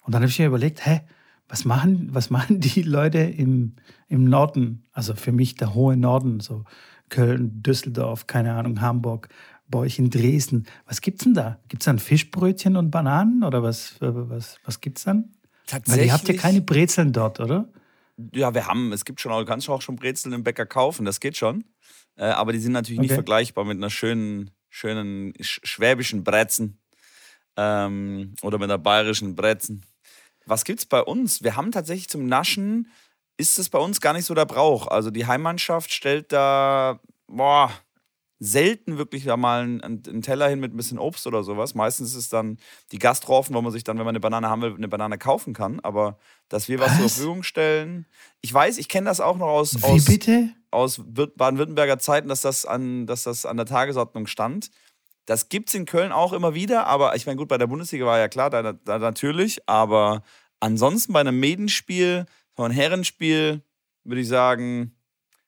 [0.02, 1.02] Und dann habe ich mir überlegt, hä,
[1.48, 3.76] was machen, was machen die Leute im,
[4.10, 4.84] im Norden?
[4.92, 6.66] Also für mich der hohe Norden, so
[7.08, 9.30] Köln, Düsseldorf, keine Ahnung, Hamburg,
[9.68, 10.66] bei euch in Dresden.
[10.86, 11.60] Was gibt's denn da?
[11.68, 15.34] Gibt's dann Fischbrötchen und Bananen oder was, was, was gibt's dann?
[15.86, 17.68] Weil ihr habt ja keine Brezeln dort, oder?
[18.34, 21.06] Ja, wir haben, es gibt schon, auch- du kannst auch schon Brezeln im Bäcker kaufen,
[21.06, 21.66] das geht schon.
[22.16, 23.16] Äh, aber die sind natürlich nicht Okay.
[23.16, 26.78] vergleichbar mit einer schönen, schönen sch schwäbischen Brezen
[27.58, 29.84] ähm, oder mit einer bayerischen Brezen.
[30.46, 31.44] Was gibt's bei uns?
[31.44, 32.90] Wir haben tatsächlich zum Naschen,
[33.38, 34.88] ist es bei uns gar nicht so der Brauch.
[34.88, 37.72] Also die Heimmannschaft stellt da, boah,
[38.40, 41.74] selten wirklich da mal einen, einen Teller hin mit ein bisschen Obst oder sowas.
[41.74, 42.58] Meistens ist es dann
[42.92, 45.54] die Gastraufen, wo man sich dann, wenn man eine Banane haben will, eine Banane kaufen
[45.54, 45.80] kann.
[45.80, 46.18] Aber
[46.50, 47.14] dass wir was, zur Was?
[47.14, 48.06] Verfügung stellen.
[48.42, 50.50] Ich weiß, ich kenne das auch noch aus, Wie aus, bitte?
[50.72, 54.70] aus Baden-Württemberger Zeiten, dass das, an, dass das an der Tagesordnung stand.
[55.26, 58.06] Das gibt es in Köln auch immer wieder, aber ich meine, gut, bei der Bundesliga
[58.06, 60.22] war ja klar, da, da natürlich, aber
[60.60, 63.64] ansonsten bei einem Medenspiel, so ein Herrenspiel,
[64.04, 64.96] würde ich sagen,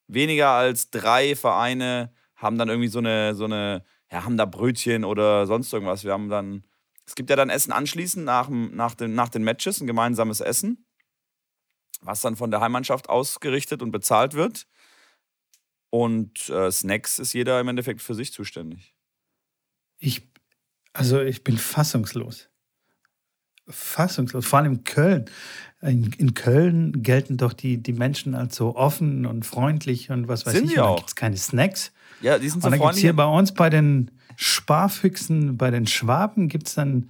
[0.07, 5.03] weniger als drei Vereine haben dann irgendwie so eine, so eine, ja, haben da Brötchen
[5.03, 6.03] oder sonst irgendwas.
[6.05, 6.63] Wir haben dann,
[7.05, 10.39] es gibt ja dann Essen anschließend nach, dem- nach, den, nach den Matches, ein gemeinsames
[10.39, 10.85] Essen.
[12.01, 14.67] was dann von der Heimmannschaft ausgerichtet und bezahlt wird.
[15.89, 18.93] Und äh, Snacks ist jeder im Endeffekt für sich zuständig.
[19.97, 20.29] Ich,
[20.93, 22.49] also ich bin fassungslos.
[23.67, 24.45] Fassungslos.
[24.45, 25.25] Vor allem in Köln.
[25.81, 30.45] In, in Köln gelten doch die, die Menschen als so offen und freundlich und was
[30.45, 30.75] weiß Sind ich.
[30.75, 30.97] da auch.
[30.97, 31.91] gibt es keine Snacks.
[32.21, 33.01] Ja, die sind so Und dann gibt es freundlich.
[33.03, 37.09] hier bei uns bei den Sparfüchsen, bei den Schwaben gibt es dann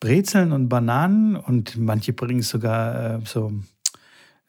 [0.00, 3.52] Brezeln und Bananen und manche bringen sogar äh, so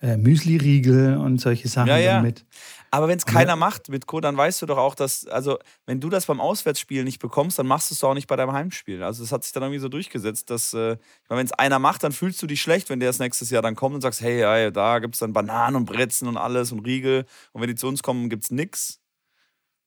[0.01, 2.21] äh, Müsli-Riegel und solche Sachen Ja, ja.
[2.21, 2.45] mit.
[2.91, 5.99] Aber wenn es keiner macht mit Co., dann weißt du doch auch, dass, also wenn
[5.99, 9.03] du das beim Auswärtsspiel nicht bekommst, dann machst du es auch nicht bei deinem Heimspiel.
[9.03, 11.77] Also das hat sich dann irgendwie so durchgesetzt, dass, äh, ich meine, wenn es einer
[11.77, 14.21] macht, dann fühlst du dich schlecht, wenn der das nächstes Jahr dann kommt und sagst,
[14.21, 17.25] hey, ey, da gibt es dann Bananen und Brezen und alles und Riegel.
[17.51, 18.98] Und wenn die zu uns kommen, gibt es nix.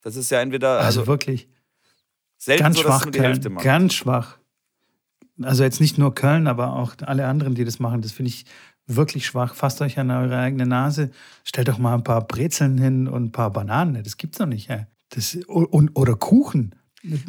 [0.03, 1.49] Das ist ja entweder, Also, also, wirklich
[2.37, 3.41] selten ganz so, schwach, Köln.
[3.63, 4.39] Ganz schwach.
[5.43, 8.03] Also jetzt nicht nur Köln, aber auch alle anderen, die das machen.
[8.03, 8.45] Das finde ich
[8.87, 9.55] wirklich schwach.
[9.55, 11.11] Fasst euch an eure eigene Nase.
[11.45, 14.03] Stellt doch mal ein paar Brezeln hin und ein paar Bananen.
[14.03, 14.69] Das gibt's doch nicht.
[15.11, 16.75] Das, und, oder Kuchen.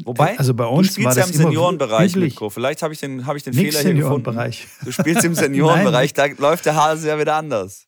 [0.04, 2.16] Wobei, also bei du uns spielst war ja im Seniorenbereich.
[2.16, 2.50] Mitko.
[2.50, 4.54] Vielleicht habe ich den, hab ich den Nix Fehler hier gefunden.
[4.86, 7.88] Du spielst im Seniorenbereich, da läuft der Hase ja wieder anders.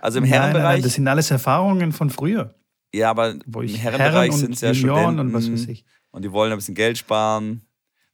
[0.00, 2.54] Also im nein, Herrenbereich, nein, das sind alles Erfahrungen von früher.
[2.94, 5.66] Ja, aber Wo im ich Herrenbereich Herren sind es ja Junioren Studenten und was weiß
[5.68, 5.84] ich.
[6.10, 7.62] und die wollen ein bisschen Geld sparen.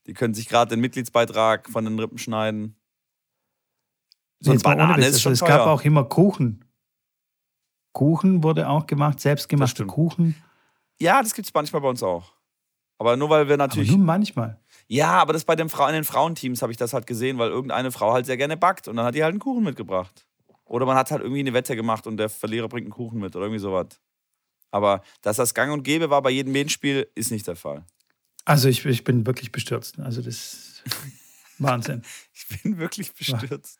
[0.07, 2.75] Die können sich gerade den Mitgliedsbeitrag von den Rippen schneiden.
[4.39, 5.49] So Jetzt Banane ist also schon es teuer.
[5.49, 6.65] gab auch immer Kuchen.
[7.93, 9.85] Kuchen wurde auch gemacht, selbstgemachte.
[9.85, 10.35] Kuchen.
[10.99, 12.33] Ja, das gibt es manchmal bei uns auch.
[12.97, 13.89] Aber nur weil wir Aber natürlich.
[13.89, 14.59] nur manchmal.
[14.87, 17.49] Ja, aber das bei den Fra in den Frauenteams habe ich das halt gesehen, weil
[17.49, 20.27] irgendeine Frau halt sehr gerne backt und dann hat die halt einen Kuchen mitgebracht.
[20.65, 23.35] Oder man hat halt irgendwie eine Wette gemacht und der Verlierer bringt einen Kuchen mit
[23.35, 23.87] oder irgendwie sowas.
[24.71, 27.85] Aber dass das gang und gäbe war bei jedem Medienspiel, ist nicht der Fall.
[28.45, 29.99] Also ich, ich bin wirklich bestürzt.
[29.99, 30.83] Also das ist
[31.59, 32.01] Wahnsinn.
[32.33, 33.79] Ich bin wirklich bestürzt.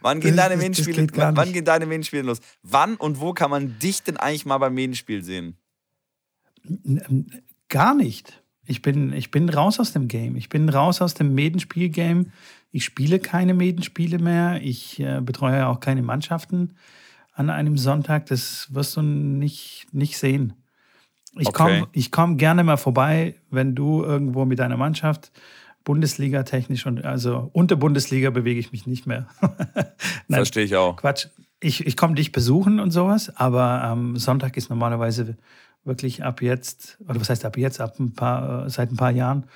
[0.00, 2.40] Wann gehen Das- deine gar wann gehen deine Medienspiele los?
[2.62, 5.56] Wann und wo kann man dich denn eigentlich mal beim Medienspiel sehen?
[7.68, 8.42] Gar nicht.
[8.66, 10.36] Ich bin, ich bin raus aus dem Game.
[10.36, 12.32] Ich bin raus aus dem Medenspiel-Game.
[12.70, 14.60] Ich spiele keine Medenspiele mehr.
[14.62, 16.76] Ich äh, betreue auch keine Mannschaften
[17.38, 18.26] an einem Sonntag.
[18.26, 20.54] Das wirst du nicht, nicht sehen.
[21.36, 21.84] Ich Okay.
[21.86, 25.30] komme komm gerne mal vorbei, wenn du irgendwo mit deiner Mannschaft
[25.84, 29.28] Bundesliga technisch und also unter Bundesliga bewege ich mich nicht mehr.
[29.40, 29.94] Nein,
[30.28, 30.96] Verstehe ich auch.
[30.96, 31.28] Quatsch.
[31.60, 35.36] Ich, ich komme dich besuchen und sowas, aber am Sonntag ist normalerweise
[35.84, 39.10] wirklich ab jetzt, oder was heißt ab jetzt, ab ein paar, äh, seit ein paar
[39.10, 39.46] Jahren,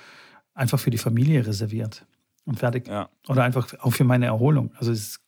[0.53, 2.05] einfach für die Familie reserviert
[2.45, 2.87] und fertig.
[2.87, 3.09] Ja.
[3.27, 4.71] Oder einfach auch für meine Erholung.
[4.77, 5.19] Also es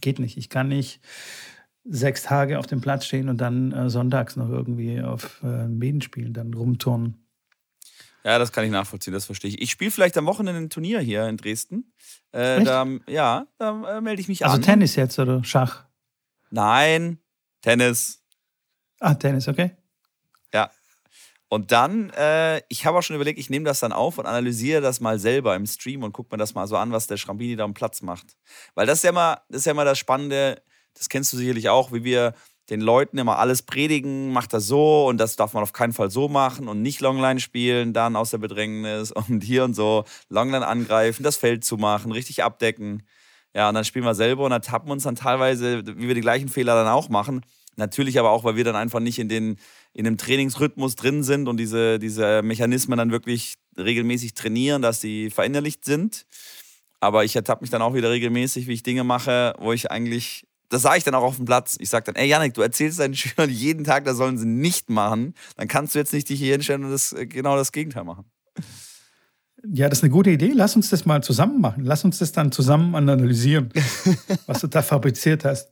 [0.00, 0.36] geht nicht.
[0.36, 1.00] Ich kann nicht
[1.84, 6.32] sechs Tage auf dem Platz stehen und dann äh, sonntags noch irgendwie auf äh, Medenspielen
[6.32, 7.24] dann rumturnen.
[8.24, 9.60] Ja, das kann ich nachvollziehen, das verstehe ich.
[9.60, 11.92] Ich spiele vielleicht am Wochenende ein Turnier hier in Dresden.
[12.32, 14.62] Äh, da, ja, da äh, melde ich mich Also an.
[14.62, 15.84] Tennis jetzt oder Schach?
[16.50, 17.18] Nein,
[17.60, 18.22] Tennis.
[19.00, 19.72] Ah, Tennis, okay.
[20.54, 20.70] Ja.
[21.48, 24.80] Und dann, äh, ich habe auch schon überlegt, ich nehme das dann auf und analysiere
[24.80, 27.56] das mal selber im Stream und gucke mir das mal so an, was der Schrambini
[27.56, 28.36] da am Platz macht.
[28.74, 30.62] Weil das ist ja immer das, ist ja immer das Spannende,
[30.96, 32.34] das kennst du sicherlich auch, wie wir
[32.70, 36.10] den Leuten immer alles predigen, macht das so und das darf man auf keinen Fall
[36.10, 40.66] so machen und nicht Longline spielen, dann aus der Bedrängnis und hier und so, Longline
[40.66, 43.02] angreifen, das Feld zu machen, richtig abdecken.
[43.54, 46.48] Ja, und dann spielen wir selber und ertappen uns dann teilweise, wie wir die gleichen
[46.48, 47.42] Fehler dann auch machen.
[47.76, 49.56] Natürlich aber auch, weil wir dann einfach nicht in, den,
[49.92, 55.30] in dem Trainingsrhythmus drin sind und diese, diese Mechanismen dann wirklich regelmäßig trainieren, dass die
[55.30, 56.26] verinnerlicht sind.
[57.00, 60.46] Aber ich ertappe mich dann auch wieder regelmäßig, wie ich Dinge mache, wo ich eigentlich,
[60.74, 61.76] das sage ich dann auch auf dem Platz.
[61.78, 64.90] Ich sage dann, ey Janik, du erzählst deinen Schülern jeden Tag, das sollen sie nicht
[64.90, 65.34] machen.
[65.56, 68.24] Dann kannst du jetzt nicht dich hier hinstellen und das, äh, genau das Gegenteil machen.
[69.66, 70.52] Ja, das ist eine gute Idee.
[70.54, 71.84] Lass uns das mal zusammen machen.
[71.84, 73.72] Lass uns das dann zusammen analysieren,
[74.46, 75.70] was du da fabriziert hast.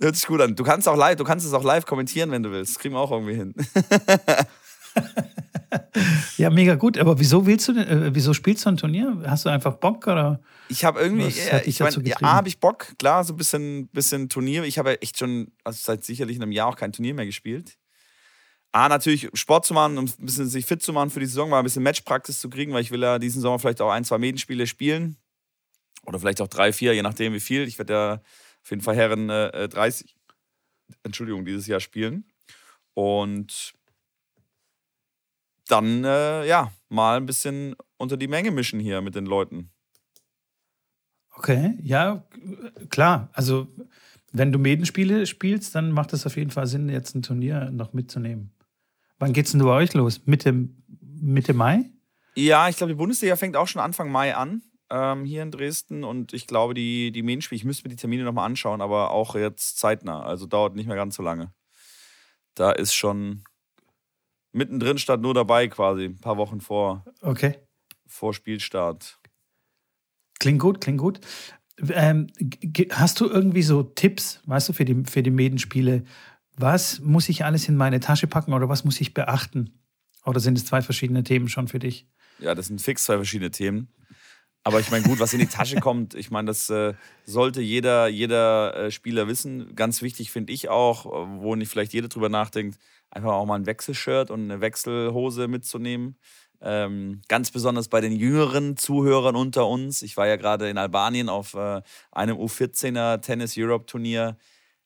[0.00, 0.54] Hört sich gut an.
[0.54, 2.76] Du kannst auch live, du kannst es auch live kommentieren, wenn du willst.
[2.76, 3.54] Das kriegen wir auch irgendwie hin.
[6.36, 6.98] Ja, mega gut.
[6.98, 9.22] Aber wieso willst du denn, äh, wieso spielst du ein Turnier?
[9.26, 10.40] Hast du einfach Bock oder?
[10.68, 13.88] Ich habe irgendwie, Was ja, ich meine, ja, habe ich Bock, klar, so ein bisschen,
[13.88, 14.64] bisschen Turnier.
[14.64, 17.78] Ich habe ja echt schon, also seit sicherlich einem Jahr auch kein Turnier mehr gespielt.
[18.72, 21.48] A, natürlich Sport zu machen, um ein bisschen sich fit zu machen für die Saison,
[21.48, 24.04] mal ein bisschen Matchpraxis zu kriegen, weil ich will ja diesen Sommer vielleicht auch ein,
[24.04, 25.16] zwei Medenspiele spielen.
[26.06, 27.66] Oder vielleicht auch drei, vier, je nachdem wie viel.
[27.68, 28.14] Ich werde ja
[28.62, 30.16] auf jeden Fall Herren äh, 30,
[31.04, 32.24] Entschuldigung, dieses Jahr spielen.
[32.94, 33.74] Und
[35.68, 39.70] dann, äh, ja, mal ein bisschen unter die Menge mischen hier mit den Leuten.
[41.36, 42.24] Okay, ja,
[42.90, 43.28] klar.
[43.32, 43.66] Also,
[44.32, 47.92] wenn du Medenspiele spielst, dann macht es auf jeden Fall Sinn, jetzt ein Turnier noch
[47.92, 48.52] mitzunehmen.
[49.18, 50.22] Wann geht's denn bei euch los?
[50.26, 50.68] Mitte,
[51.00, 51.90] Mitte Mai?
[52.36, 54.62] Ja, ich glaube, die Bundesliga fängt auch schon Anfang Mai an.
[54.90, 58.24] ähm, hier in Dresden und ich glaube, die, die Main-Spiele, ich müsste mir die Termine
[58.24, 61.52] nochmal anschauen, aber auch jetzt zeitnah, also dauert nicht mehr ganz so lange.
[62.54, 63.44] Da ist schon
[64.54, 67.56] mittendrin statt nur dabei quasi, ein paar Wochen vor, Okay.
[68.06, 69.18] vor Spielstart.
[70.38, 71.20] Klingt gut, klingt gut.
[71.90, 72.28] Ähm,
[72.90, 76.04] hast du irgendwie so Tipps, weißt du, für die, für die Medenspiele?
[76.56, 79.80] Was muss ich alles in meine Tasche packen oder was muss ich beachten?
[80.24, 82.06] Oder sind es zwei verschiedene Themen schon für dich?
[82.38, 83.88] Ja, das sind fix zwei verschiedene Themen.
[84.62, 86.94] Aber ich meine, gut, was in die Tasche kommt, ich meine, das äh,
[87.26, 89.74] sollte jeder, jeder äh, Spieler wissen.
[89.74, 91.04] Ganz wichtig finde ich auch,
[91.40, 92.78] wo nicht vielleicht jeder drüber nachdenkt,
[93.14, 96.16] einfach auch mal ein Wechselshirt und eine Wechselhose mitzunehmen.
[96.60, 100.02] Ähm, ganz besonders bei den jüngeren Zuhörern unter uns.
[100.02, 104.36] Ich war ja gerade in Albanien auf äh, einem U14er Tennis Europe Turnier.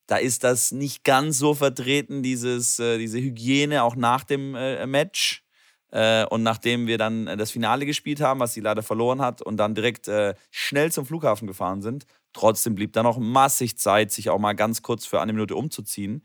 [0.07, 4.87] Da ist das nicht ganz so vertreten, dieses, äh, diese Hygiene auch nach dem äh,
[4.87, 5.45] Match.
[5.91, 9.41] Äh, und nachdem wir dann äh, das Finale gespielt haben, was sie leider verloren hat,
[9.43, 14.11] und dann direkt äh, schnell zum Flughafen gefahren sind, trotzdem blieb da noch massig Zeit,
[14.13, 16.23] sich auch mal ganz kurz für eine Minute umzuziehen.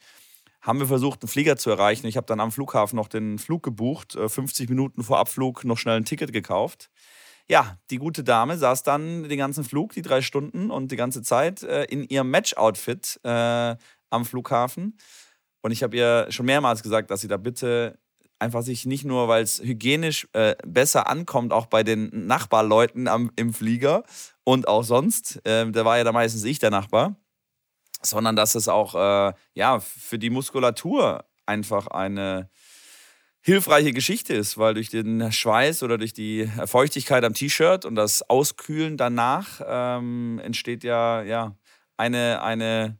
[0.63, 2.07] Haben wir versucht, einen Flieger zu erreichen.
[2.07, 5.77] Ich habe dann am Flughafen noch den Flug gebucht, äh, 50 Minuten vor Abflug noch
[5.77, 6.89] schnell ein Ticket gekauft.
[7.49, 11.21] Ja, die gute Dame saß dann den ganzen Flug, die drei Stunden und die ganze
[11.21, 13.75] Zeit äh, in ihrem Match-Outfit äh,
[14.09, 14.97] am Flughafen.
[15.61, 17.99] Und ich habe ihr schon mehrmals gesagt, dass sie da bitte
[18.39, 23.31] einfach sich nicht nur, weil es hygienisch äh, besser ankommt, auch bei den Nachbarleuten am,
[23.35, 24.03] im Flieger
[24.45, 27.17] und auch sonst, äh, da war ja da meistens ich der Nachbar,
[28.05, 32.49] sondern dass es auch äh, ja, für die Muskulatur einfach eine
[33.41, 38.27] hilfreiche Geschichte ist, weil durch den Schweiß oder durch die Feuchtigkeit am T-Shirt und das
[38.29, 41.57] Auskühlen danach ähm, entsteht ja, ja
[41.97, 42.97] eine, eine,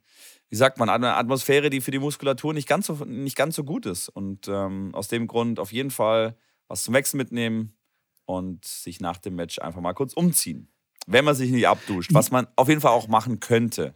[0.50, 3.63] wie sagt man, eine Atmosphäre, die für die Muskulatur nicht ganz so, nicht ganz so
[3.63, 4.10] gut ist.
[4.10, 6.36] Und ähm, aus dem Grund auf jeden Fall
[6.68, 7.78] was zum Wechseln mitnehmen
[8.26, 10.70] und sich nach dem Match einfach mal kurz umziehen.
[11.08, 13.96] Wenn man sich nicht abduscht, was man auf jeden Fall auch machen könnte.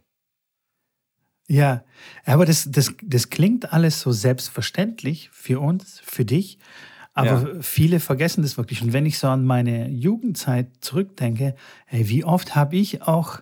[1.48, 1.82] Ja,
[2.24, 6.58] aber das, das, das klingt alles so selbstverständlich für uns, für dich.
[7.14, 8.80] Aber viele vergessen das wirklich.
[8.82, 11.56] Und wenn ich so an meine Jugendzeit zurückdenke,
[11.88, 13.40] ey, wie oft habe ich auch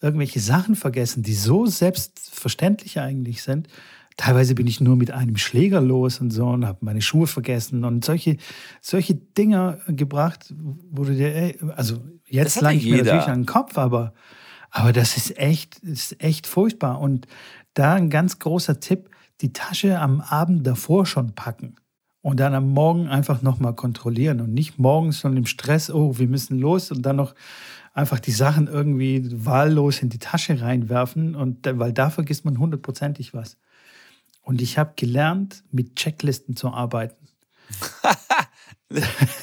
[0.00, 3.68] irgendwelche Sachen vergessen, die so selbstverständlich eigentlich sind.
[4.16, 7.84] Teilweise bin ich nur mit einem Schläger los und so und habe meine Schuhe vergessen
[7.84, 8.36] und solche,
[8.80, 10.54] solche Dinger gebracht,
[10.90, 13.46] wo du dir, ey, also jetzt Das hat lang ja ich mir natürlich an den
[13.46, 14.12] Kopf, aber,
[14.70, 17.00] aber das ist echt, ist echt furchtbar.
[17.00, 17.26] Und
[17.74, 21.76] da ein ganz großer Tipp, die Tasche am Abend davor schon packen.
[22.20, 26.26] Und dann am Morgen einfach nochmal kontrollieren und nicht morgens schon im Stress, oh, wir
[26.26, 27.34] müssen los und dann noch
[27.94, 33.34] einfach die Sachen irgendwie wahllos in die Tasche reinwerfen und weil da vergisst man hundertprozentig
[33.34, 33.56] was.
[34.42, 37.28] Und ich habe gelernt, mit Checklisten zu arbeiten.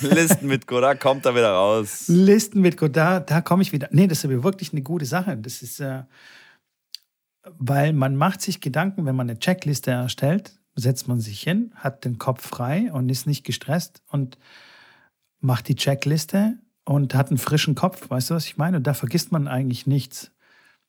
[0.01, 2.05] Listen mit da kommt er wieder raus.
[2.07, 3.87] Listen mit Gott, da, da komme ich wieder.
[3.91, 5.37] Nee, das ist aber wirklich eine gute Sache.
[5.37, 6.03] Das ist, äh,
[7.57, 12.05] weil man macht sich Gedanken, wenn man eine Checkliste erstellt, setzt man sich hin, hat
[12.05, 14.37] den Kopf frei und ist nicht gestresst und
[15.39, 18.09] macht die Checkliste und hat einen frischen Kopf.
[18.09, 18.77] Weißt du, was ich meine?
[18.77, 20.31] Und da vergisst man eigentlich nichts.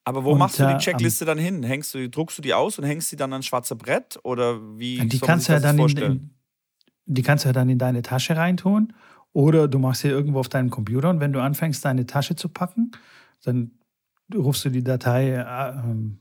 [0.04, 1.62] Aber wo Und, machst du äh, die Checkliste dann hin?
[1.62, 4.18] Hängst du, druckst du die aus und hängst sie dann ans schwarze Brett?
[4.22, 6.12] Oder wie Die kannst, du ja das dann in, vorstellen?
[6.12, 6.30] in,
[7.06, 8.92] die kannst du ja dann in deine Tasche reintun
[9.32, 12.48] oder du machst sie irgendwo auf deinem Computer und wenn du anfängst, deine Tasche zu
[12.48, 12.90] packen,
[13.44, 13.70] dann
[14.34, 16.18] rufst du die Datei äh, ähm,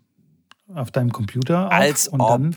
[0.73, 2.29] auf deinem Computer auf Als und ob.
[2.29, 2.55] dann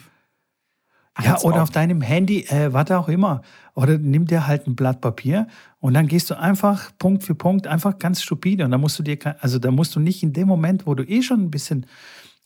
[1.21, 1.63] ja, Als oder ob.
[1.63, 3.43] auf deinem Handy, äh, was auch immer.
[3.75, 5.49] Oder nimm dir halt ein Blatt Papier
[5.81, 8.65] und dann gehst du einfach Punkt für Punkt, einfach ganz stupide.
[8.65, 11.05] Und da musst du dir, also da musst du nicht in dem Moment, wo du
[11.05, 11.87] eh schon ein bisschen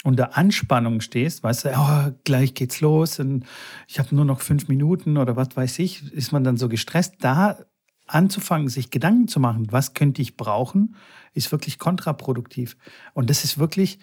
[0.05, 3.45] unter Anspannung stehst, weißt du, oh, gleich geht's los und
[3.87, 7.17] ich habe nur noch fünf Minuten oder was weiß ich, ist man dann so gestresst,
[7.21, 7.59] da
[8.07, 10.97] anzufangen, sich Gedanken zu machen, was könnte ich brauchen,
[11.35, 12.77] ist wirklich kontraproduktiv.
[13.15, 13.99] Und das ist wirklich,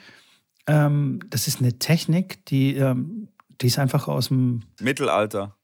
[0.67, 3.29] ähm, das ist eine Technik, die, ähm,
[3.61, 5.55] die ist einfach aus dem, Mittelalter.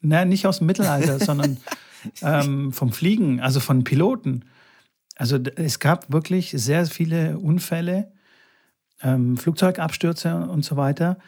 [0.00, 1.56] Nein, nicht aus dem Mittelalter, sondern
[2.22, 4.44] ähm, vom Fliegen, also von Piloten.
[5.16, 8.12] Also es gab wirklich sehr viele Unfälle,
[9.04, 11.18] ähm, Flugzeugabstürze und so weiter,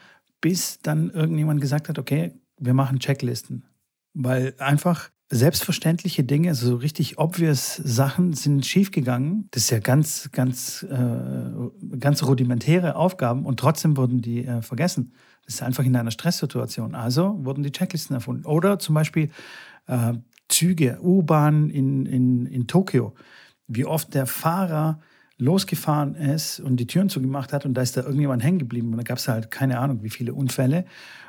[0.41, 3.65] bis dann irgendjemand gesagt hat, okay, wir machen Checklisten.
[4.13, 9.47] Weil einfach selbstverständliche Dinge, so richtig obvious Sachen sind schiefgegangen.
[9.51, 15.13] Das ist ja ganz, ganz, äh, ganz rudimentäre Aufgaben und trotzdem wurden die äh, vergessen.
[15.45, 16.95] Das ist einfach in einer Stresssituation.
[16.95, 18.45] Also wurden die Checklisten erfunden.
[18.45, 19.29] Oder zum Beispiel
[19.87, 20.13] äh,
[20.47, 23.13] Züge, U-Bahn in, in, in Tokio.
[23.67, 24.99] Wie oft der Fahrer
[25.37, 28.91] losgefahren ist und die Türen zugemacht hat und da ist da irgendjemand hängen geblieben.
[28.91, 30.85] Und da gab es halt keine Ahnung, wie viele Unfälle.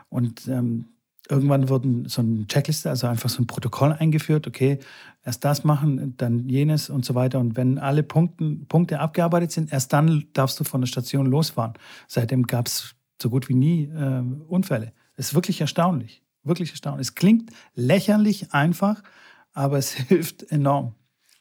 [0.08, 0.86] Und ähm,
[1.28, 4.78] irgendwann wurden so eine Checkliste, also einfach so ein Protokoll eingeführt, okay,
[5.24, 7.38] erst das machen, dann jenes und so weiter.
[7.38, 11.74] Und wenn alle Punkten, Punkte abgearbeitet sind, erst dann darfst du von der Station losfahren.
[12.06, 14.92] Seitdem gab es so gut wie nie äh, Unfälle.
[15.16, 16.22] Das ist wirklich erstaunlich.
[16.44, 17.08] Wirklich erstaunlich.
[17.08, 19.02] Es klingt lächerlich einfach,
[19.52, 20.94] aber es hilft enorm.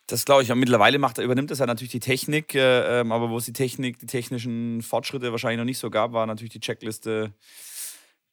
[0.08, 0.52] Das glaube ich.
[0.52, 3.54] Und mittlerweile macht, übernimmt das ja natürlich die Technik, äh, ähm, aber wo es die
[3.54, 7.34] Technik, die technischen Fortschritte wahrscheinlich noch nicht so gab, war natürlich die Checkliste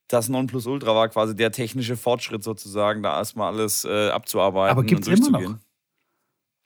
[0.08, 5.06] das Nonplusultra war quasi der technische Fortschritt sozusagen, da erstmal alles äh, abzuarbeiten Aber gibt
[5.06, 5.56] es immer noch.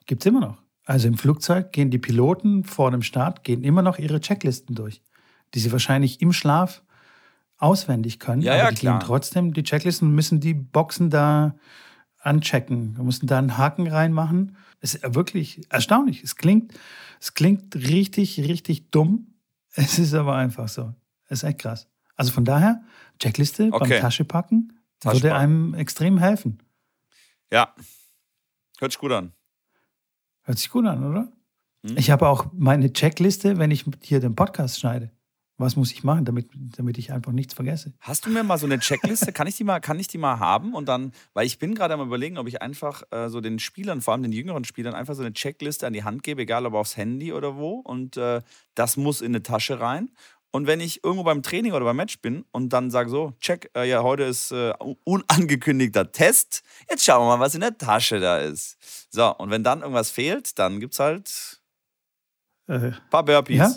[0.06, 0.58] Gibt es immer noch.
[0.84, 5.02] Also im Flugzeug gehen die Piloten vor dem Start, gehen immer noch ihre Checklisten durch,
[5.54, 6.82] die sie wahrscheinlich im Schlaf
[7.58, 8.40] auswendig können.
[8.42, 8.98] Ja, aber ja, die klar.
[8.98, 11.56] gehen trotzdem die Checklisten und müssen die Boxen da
[12.20, 12.96] anchecken.
[12.96, 14.56] Wir müssen da einen Haken reinmachen.
[14.80, 16.22] Es ist wirklich erstaunlich.
[16.22, 16.72] Es klingt,
[17.20, 19.34] es klingt richtig, richtig dumm.
[19.72, 20.94] Es ist aber einfach so.
[21.26, 21.88] Es ist echt krass.
[22.16, 22.82] Also von daher,
[23.18, 23.88] Checkliste Okay.
[23.94, 25.40] beim Taschepacken Tasche würde packen.
[25.40, 26.58] einem extrem helfen.
[27.52, 27.74] Ja,
[28.78, 29.32] hört sich gut an.
[30.42, 31.32] Hört sich gut an, oder?
[31.86, 31.96] Hm?
[31.96, 35.10] Ich habe auch meine Checkliste, wenn ich hier den Podcast schneide.
[35.60, 37.92] Was muss ich machen, damit, damit ich einfach nichts vergesse?
[37.98, 39.32] Hast du mir mal so eine Checkliste?
[39.32, 40.72] Kann ich die mal, kann ich die mal haben?
[40.72, 44.00] Und dann, weil ich bin gerade am überlegen, ob ich einfach äh, so den Spielern,
[44.00, 46.74] vor allem den jüngeren Spielern, einfach so eine Checkliste an die Hand gebe, egal ob
[46.74, 47.80] aufs Handy oder wo.
[47.80, 48.40] Und äh,
[48.76, 50.10] das muss in eine Tasche rein.
[50.52, 53.68] Und wenn ich irgendwo beim Training oder beim Match bin und dann sage so, check,
[53.76, 54.72] äh, ja, heute ist äh,
[55.04, 58.78] unangekündigter Test, jetzt schauen wir mal, was in der Tasche da ist.
[59.12, 61.60] So, und wenn dann irgendwas fehlt, dann gibt es halt
[62.68, 63.58] Äh, ein paar Burpees.
[63.58, 63.74] ja?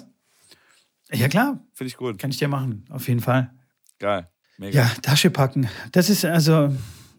[1.14, 2.18] Ja, klar, Finde ich gut.
[2.18, 3.52] kann ich dir machen, auf jeden Fall.
[4.00, 4.30] Geil.
[4.58, 4.82] Mega.
[4.84, 5.68] Ja, Tasche packen.
[5.92, 6.76] Das ist also,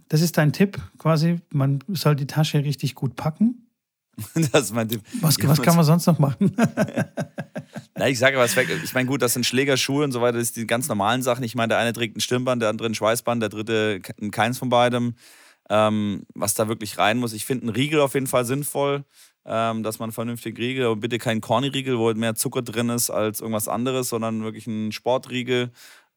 [0.09, 1.41] das ist dein Tipp quasi.
[1.51, 3.69] Man soll die Tasche richtig gut packen.
[4.53, 5.03] Das ist mein Tipp.
[5.21, 6.55] Was, was kann man sonst noch machen?
[7.97, 8.69] Na, ich sage was weg.
[8.85, 11.45] Ich meine, gut, das sind Schlägerschuhe und so weiter, das sind die ganz normalen Sachen.
[11.45, 14.59] Ich meine, der eine trägt ein Stirnband, der andere ein Schweißband, der dritte ke- keins
[14.59, 15.15] von beidem.
[15.71, 17.33] Ähm, was da wirklich rein muss.
[17.33, 19.05] Ich finde einen Riegel auf jeden Fall sinnvoll,
[19.45, 23.11] ähm, dass man einen vernünftigen Riegel, aber bitte keinen Corny-Riegel, wo mehr Zucker drin ist
[23.11, 25.71] als irgendwas anderes, sondern wirklich einen Sportriegel.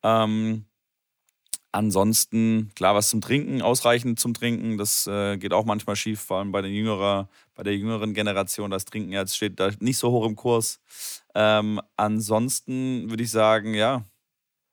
[0.03, 0.65] Ähm,
[1.71, 6.37] ansonsten, klar, was zum Trinken, ausreichend zum Trinken, das äh, geht auch manchmal schief, vor
[6.37, 8.71] allem bei, den jüngerer, bei der jüngeren Generation.
[8.71, 10.79] Das Trinken jetzt steht da nicht so hoch im Kurs.
[11.33, 14.05] Ähm, ansonsten würde ich sagen, ja,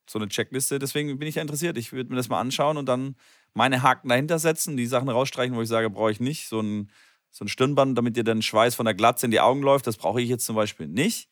[0.08, 0.78] so eine Checkliste.
[0.78, 1.76] Deswegen bin ich ja interessiert.
[1.76, 3.16] Ich würde mir das mal anschauen und dann
[3.54, 6.48] meine Haken dahinter setzen, die Sachen rausstreichen, wo ich sage, brauche ich nicht.
[6.48, 6.90] So ein,
[7.34, 9.96] so ein Stirnband, damit dir dann Schweiß von der Glatze in die Augen läuft, das
[9.96, 11.28] brauche ich jetzt zum Beispiel nicht.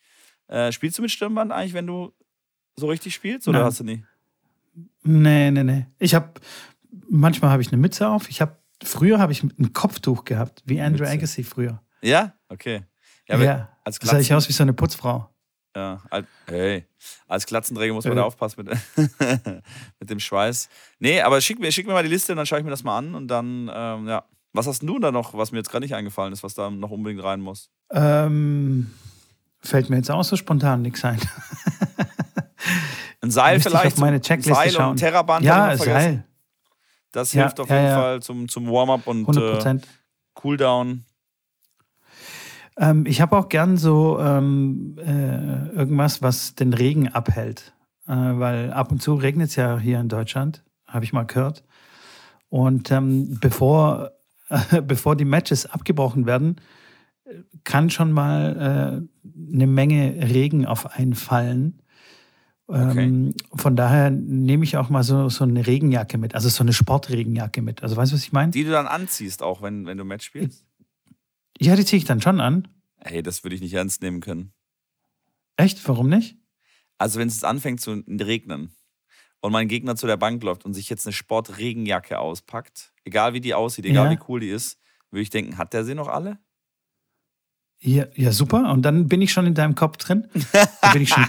[0.48, 2.12] Äh, spielst du mit Stirnband eigentlich, wenn du
[2.76, 3.66] so richtig spielst oder Nein.
[3.66, 4.02] hast du nie?
[5.02, 5.86] nee, nee, nee.
[5.98, 6.32] Ich habe,
[7.08, 8.28] manchmal habe ich eine Mütze auf.
[8.30, 11.12] Ich habe, früher habe ich ein Kopftuch gehabt, wie Andrew Mütze.
[11.12, 11.82] Agassi früher.
[12.02, 12.34] Ja?
[12.48, 12.82] Okay.
[13.28, 15.28] Ja, Ja, als da sah ich Glatzen, aus wie so eine Putzfrau.
[15.76, 16.84] ja, als, hey,
[17.28, 18.16] als Glatzenträger muss man Äh.
[18.16, 18.76] da aufpassen mit,
[20.00, 20.68] mit dem Schweiß.
[20.98, 22.82] Nee, aber schick mir, schick mir mal die Liste und dann schaue ich mir das
[22.82, 24.24] mal an und dann, ähm, ja.
[24.52, 26.90] Was hast du da noch, was mir jetzt gerade nicht eingefallen ist, was da noch
[26.90, 27.70] unbedingt rein muss?
[27.92, 28.90] Ähm,
[29.60, 31.18] fällt mir jetzt auch so spontan nichts ein.
[33.22, 33.96] Ein Seil Müsste ich vielleicht?
[33.96, 34.90] auf meine ein Checkliste Seil und schauen.
[34.92, 35.44] ein Terraband.
[35.44, 35.84] ja, vergessen.
[35.92, 36.24] Seil,
[37.12, 37.94] Das Ja, hilft auf ja, jeden ja.
[38.00, 39.86] Fall zum, zum Warm-up und 100 äh, Prozent.
[40.34, 41.04] Cooldown.
[42.78, 47.74] Ähm, ich habe auch gern so ähm, äh, irgendwas, was den Regen abhält.
[48.06, 51.62] Äh, weil ab und zu regnet es ja hier in Deutschland, habe ich mal gehört.
[52.48, 54.12] Und ähm, bevor,
[54.86, 56.56] bevor die Matches abgebrochen werden,
[57.64, 61.82] kann schon mal äh, eine Menge Regen auf einen fallen.
[62.68, 66.72] Ähm, Von daher nehme ich auch mal so, so eine Regenjacke mit, also so eine
[66.72, 67.82] Sportregenjacke mit.
[67.82, 68.52] Also weißt du, was ich meine?
[68.52, 70.64] Die du dann anziehst, auch wenn, wenn du Match spielst.
[71.60, 72.68] Ja, die ziehe ich dann schon an.
[72.98, 74.52] Hey, das würde ich nicht ernst nehmen können.
[75.56, 75.86] Echt?
[75.88, 76.38] Warum nicht?
[76.96, 78.74] Also wenn es anfängt zu regnen
[79.40, 83.40] und mein Gegner zu der Bank läuft und sich jetzt eine Sportregenjacke auspackt, egal wie
[83.40, 84.10] die aussieht, egal Ja.
[84.18, 84.78] wie cool die ist,
[85.10, 86.38] würde ich denken, hat der sie noch alle?
[87.82, 88.70] Ja, ja, super.
[88.70, 90.28] Und dann bin ich schon in deinem Kopf drin.
[90.82, 91.26] Dann, bin ich schon,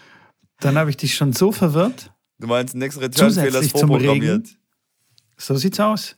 [0.60, 2.12] dann habe ich dich schon so verwirrt.
[2.38, 4.58] Du meinst, Next Return Fehler ist vorprogrammiert.
[5.38, 6.16] So sieht's aus.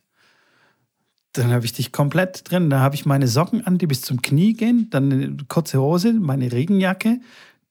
[1.33, 2.71] Dann habe ich dich komplett drin.
[2.71, 6.13] Da habe ich meine Socken an, die bis zum Knie gehen, dann eine kurze Hose,
[6.15, 7.21] meine Regenjacke,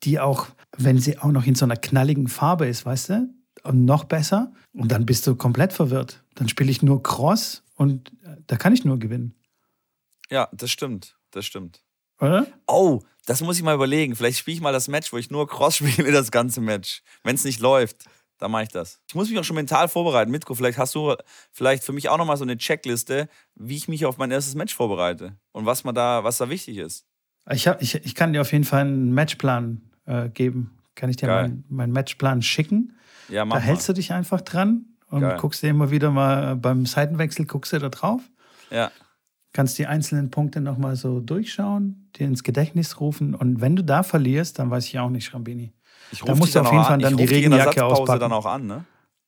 [0.04, 3.30] die auch, wenn sie auch noch in so einer knalligen Farbe ist, weißt du,
[3.72, 4.52] noch besser.
[4.74, 6.24] Und dann bist du komplett verwirrt.
[6.36, 9.34] Dann spiele ich nur Cross und äh, da kann ich nur gewinnen,
[10.30, 11.16] Ja, das stimmt.
[11.32, 11.84] Das stimmt.
[12.20, 12.48] oder?
[12.68, 14.16] Oh, das muss ich mal überlegen.
[14.16, 17.02] Vielleicht spiele ich mal das Match, wo ich nur Cross spiele, das ganze Match.
[17.24, 18.06] Wenn es nicht läuft,
[18.38, 19.02] dann mache ich das.
[19.08, 20.32] Ich muss mich auch schon mental vorbereiten.
[20.32, 21.16] Mitko, vielleicht hast du
[21.52, 24.76] vielleicht für mich auch nochmal so eine Checkliste, wie ich mich auf mein erstes Match
[24.76, 27.06] vorbereite und was man da, was da wichtig ist.
[27.50, 30.77] Ich, hab, ich, ich kann dir auf jeden Fall einen Matchplan äh, geben.
[30.98, 32.98] Kann ich dir meinen meinen Matchplan schicken?
[33.30, 33.94] Ja, Da mach hältst mal.
[33.94, 35.38] du dich einfach dran und Geil.
[35.40, 38.22] guckst dir immer wieder mal beim Seitenwechsel, guckst du da drauf,
[38.72, 38.92] Ja.
[39.54, 44.04] kannst die einzelnen Punkte nochmal so durchschauen, dir ins Gedächtnis rufen und wenn du da
[44.04, 45.74] verlierst, dann weiß ich auch nicht, Schrambini.
[46.12, 48.20] Ich Da musst du auf jeden an- Fall dann ich die Regenjacke auspacken.
[48.20, 48.86] dann auch an, ne?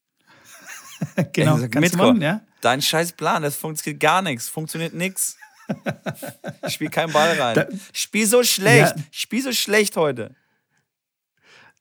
[1.34, 2.42] genau, Ey, kannst Mitko, machen, ja?
[2.62, 5.38] Dein scheiß Plan, das funktioniert gar nichts, funktioniert nix.
[6.66, 7.56] Ich spiel keinen Ball rein.
[7.56, 9.04] Da- ich spiel so schlecht, Ja.
[9.12, 10.36] ich spiel so schlecht heute.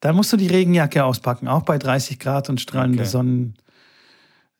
[0.00, 3.08] Dann musst du die Regenjacke auspacken, auch bei 30 Grad und strahlende Okay.
[3.10, 3.54] Sonnen.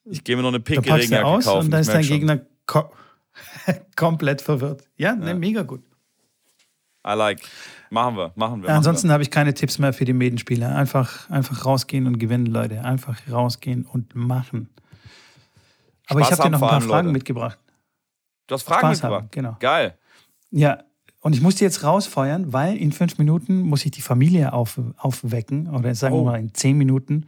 [0.05, 1.67] Ich gehe mir noch eine pinke Regenjacke aus kaufen.
[1.67, 2.17] und da ich ist dein schon.
[2.19, 2.91] Gegner ko
[3.97, 4.83] komplett verwirrt.
[4.97, 5.83] Ja, Ne, mega gut.
[7.07, 7.41] I like.
[7.91, 8.69] Machen wir, machen wir.
[8.69, 10.75] Ja, ansonsten habe ich keine Tipps mehr für die Medenspieler.
[10.75, 12.85] Einfach, einfach rausgehen und gewinnen, Leute.
[12.85, 14.69] Einfach rausgehen und machen.
[16.09, 17.13] Aber ich Spaß habe dir noch ein paar Fragen Leute.
[17.13, 17.59] mitgebracht.
[18.47, 19.21] Du hast Fragen Spaß mitgebracht.
[19.23, 19.57] haben, genau.
[19.61, 19.97] Geil.
[20.51, 20.83] Ja,
[21.21, 24.81] und ich muss die jetzt rausfeuern, weil in fünf Minuten muss ich die Familie auf,
[24.97, 25.69] aufwecken.
[25.69, 26.25] Oder sagen wir Oh.
[26.25, 27.27] mal, in zehn Minuten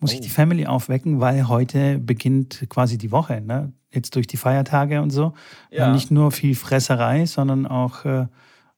[0.00, 0.22] muss ich Oh.
[0.22, 3.40] die Family aufwecken, weil heute beginnt quasi die Woche.
[3.40, 3.72] Ne?
[3.90, 5.32] Jetzt durch die Feiertage und so.
[5.70, 5.92] Ja.
[5.92, 8.26] Nicht nur viel Fresserei, sondern auch äh,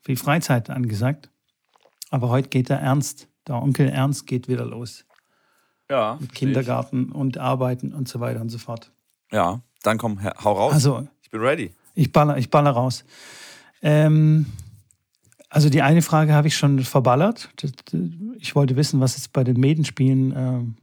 [0.01, 1.31] viel Freizeit angesagt.
[2.11, 3.29] Aber heute geht der Ernst.
[3.49, 5.05] Der Onkel Ernst geht wieder los.
[5.91, 6.17] Ja.
[6.21, 8.93] Mit Kindergarten und Arbeiten und so weiter und so fort.
[9.33, 10.73] Ja, dann komm, hau raus.
[10.73, 11.73] Also, ich bin ready.
[11.95, 13.05] ich baller, ich baller raus.
[13.85, 14.47] Ähm,
[15.51, 17.51] also die eine Frage habe ich schon verballert.
[18.39, 20.77] Ich wollte wissen, was es bei den Medenspielen ähm,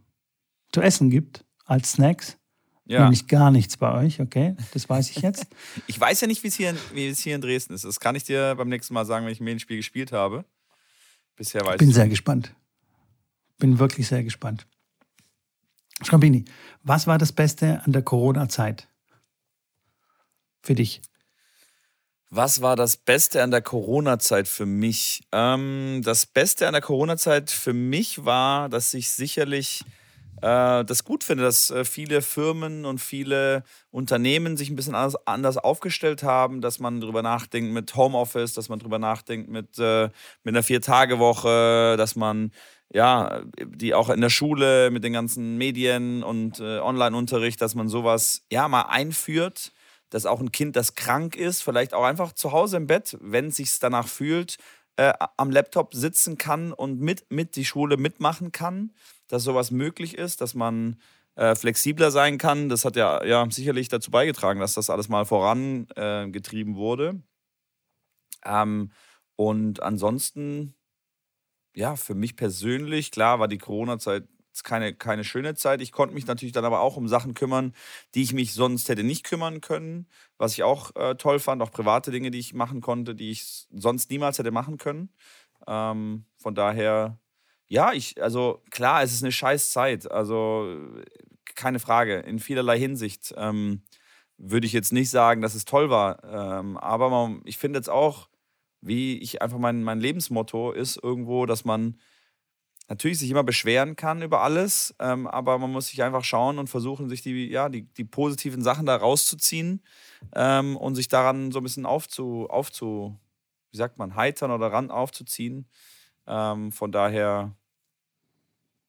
[0.71, 2.37] zu essen gibt als Snacks.
[2.85, 3.01] Ja.
[3.03, 4.55] Nämlich gar nichts bei euch, okay?
[4.73, 5.47] Das weiß ich jetzt.
[5.87, 7.85] Ich weiß ja nicht, wie es hier, in- hier Dresden ist.
[7.85, 10.45] Das kann ich dir beim nächsten Mal sagen, wenn ich ein Medienspiel gespielt habe.
[11.35, 12.53] Bisher weiß Bin ich sehr gespannt.
[13.57, 14.67] Bin wirklich sehr gespannt.
[16.03, 16.45] Schrambini,
[16.83, 18.87] was war das Beste an der Corona-Zeit?
[20.61, 21.01] Für dich.
[22.33, 25.21] Was war das Beste an der Corona-Zeit für mich?
[25.33, 29.83] Ähm, das Beste an der Corona-Zeit für mich war, dass ich sicherlich
[30.41, 35.27] äh, das gut finde, dass äh, viele Firmen und viele Unternehmen sich ein bisschen anders,
[35.27, 40.05] anders aufgestellt haben, dass man drüber nachdenkt mit Homeoffice, dass man drüber nachdenkt mit, äh,
[40.45, 42.53] mit einer Vier-Tage-Woche, dass man
[42.93, 47.89] ja, die auch in der Schule mit den ganzen Medien und äh, Online-Unterricht, dass man
[47.89, 49.73] sowas ja mal einführt
[50.11, 53.47] dass auch ein Kind, das krank ist, vielleicht auch einfach zu Hause im Bett, wenn
[53.47, 54.57] es sich danach fühlt,
[54.97, 58.93] äh, am Laptop sitzen kann und mit, mit die Schule mitmachen kann,
[59.27, 60.97] dass sowas möglich ist, dass man
[61.35, 62.69] äh, flexibler sein kann.
[62.69, 67.23] Das hat ja, ja sicherlich dazu beigetragen, dass das alles mal vorangetrieben äh, wurde.
[68.45, 68.91] Ähm,
[69.37, 70.75] und ansonsten,
[71.73, 74.27] ja, für mich persönlich, klar, war die Corona-Zeit
[74.63, 75.81] keine, keine schöne Zeit.
[75.81, 77.73] Ich konnte mich natürlich dann aber auch um Sachen kümmern,
[78.15, 80.07] die ich mich sonst hätte nicht kümmern können.
[80.37, 83.67] Was ich auch äh, toll fand, auch private Dinge, die ich machen konnte, die ich
[83.71, 85.09] sonst niemals hätte machen können.
[85.67, 87.19] Ähm, von daher,
[87.67, 90.11] ja, ich, also klar, es ist eine scheiß Zeit.
[90.11, 90.77] Also
[91.55, 93.33] keine Frage, in vielerlei Hinsicht.
[93.37, 93.83] Ähm,
[94.43, 96.23] würde ich jetzt nicht sagen, dass es toll war.
[96.23, 98.27] Ähm, aber man, ich finde jetzt auch,
[98.81, 101.99] wie ich einfach mein, mein Lebensmotto ist irgendwo, dass man
[102.91, 106.67] natürlich sich immer beschweren kann über alles, ähm, aber man muss sich einfach schauen und
[106.67, 109.81] versuchen, sich die, ja, die, die positiven Sachen da rauszuziehen
[110.35, 113.17] ähm, und sich daran so ein bisschen aufzu, aufzu,
[113.71, 115.69] wie sagt man, heitern oder ran aufzuziehen.
[116.27, 117.55] Ähm, von daher,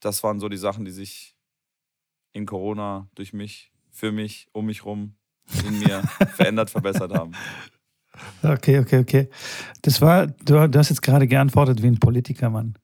[0.01, 1.37] das waren so die Sachen, die sich
[2.33, 5.15] in Corona durch mich, für mich, um mich rum,
[5.65, 6.03] in mir
[6.35, 7.37] verändert, verbessert haben.
[8.43, 9.31] Okay, okay, okay.
[9.83, 12.77] Das war, du, du hast jetzt gerade geantwortet wie ein Politiker, Mann.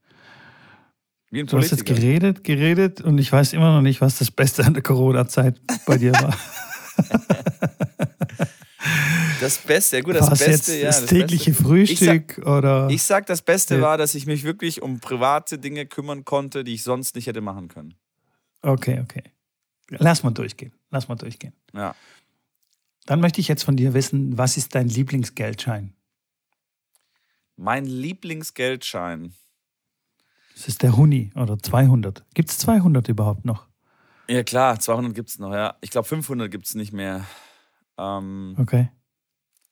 [1.31, 4.65] Wie Du hast jetzt geredet, geredet und ich weiß immer noch nicht, was das Beste
[4.65, 6.37] an der Corona-Zeit bei dir war.
[9.41, 10.87] Das Beste, ja gut, das War es Beste, jetzt ja.
[10.89, 11.65] das das tägliche Beste.
[11.65, 12.89] Frühstück oder?
[12.91, 13.83] Ich sag, das Beste Ja.
[13.83, 17.41] war, dass ich mich wirklich um private Dinge kümmern konnte, die ich sonst nicht hätte
[17.41, 17.95] machen können.
[18.63, 19.23] okay, okay.
[19.91, 20.73] Lass mal durchgehen.
[20.91, 21.53] Lass mal durchgehen.
[21.73, 21.95] Ja.
[23.07, 25.95] Dann möchte ich jetzt von dir wissen, was ist dein Lieblingsgeldschein?
[27.57, 29.33] Mein Lieblingsgeldschein.
[30.59, 32.25] Das ist der Huni oder 200.
[32.35, 33.69] Gibt es 200 überhaupt noch?
[34.29, 35.77] Ja, klar, 200 gibt es noch, ja.
[35.83, 37.25] Ich glaube, 500 gibt es nicht mehr.
[37.97, 38.91] Ähm, Okay.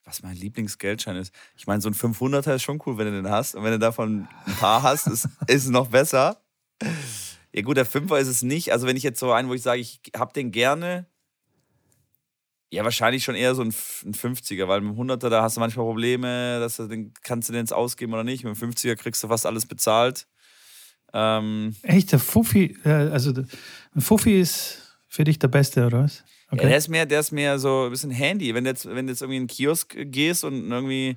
[0.04, 1.34] was mein Lieblingsgeldschein ist.
[1.56, 3.56] Ich meine, so ein 500er ist schon cool, wenn du den hast.
[3.56, 6.40] Und wenn du davon ein paar hast, ist, ist es noch besser.
[7.52, 8.70] Ja, gut, der Fünfer ist es nicht.
[8.72, 11.06] Also, wenn ich jetzt so einen, wo ich sage, ich habe den gerne.
[12.70, 13.68] Ja, wahrscheinlich schon eher so ein,
[14.04, 17.48] ein 50er, weil mit dem 100er, da hast du manchmal Probleme, dass du den, kannst
[17.48, 18.44] du den jetzt ausgeben oder nicht.
[18.44, 20.28] Mit dem 50er kriegst du fast alles bezahlt.
[21.18, 26.24] Ähm, Echt, der Fuffi, äh, also ein Fuffi ist für dich der Beste, oder was?
[26.52, 28.54] Ja, der ist mehr, der ist mehr so ein bisschen Handy.
[28.54, 31.16] Wenn du jetzt, wenn du jetzt irgendwie in einen Kiosk gehst und irgendwie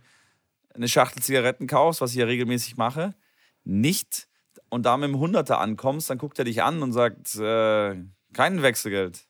[0.73, 3.13] eine Schachtel Zigaretten kaufst, was ich ja regelmäßig mache,
[3.65, 4.27] nicht
[4.69, 7.95] und da mit dem Hunderter ankommst, dann guckt er dich an und sagt, äh,
[8.33, 9.25] Kein Wechselgeld.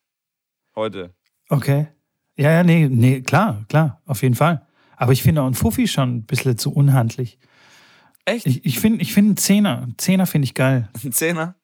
[0.76, 1.14] Heute.
[1.50, 1.88] Okay.
[2.36, 4.66] Ja, ja, nee, nee, klar, klar, auf jeden Fall.
[4.96, 7.40] Aber ich finde auch ein Fuffi schon ein bisschen zu unhandlich.
[8.26, 8.46] Echt?
[8.46, 9.82] Ich, ich finde ich find einen Zehner.
[9.82, 10.90] Einen Zehner finde ich geil.
[11.04, 11.56] Ein Zehner?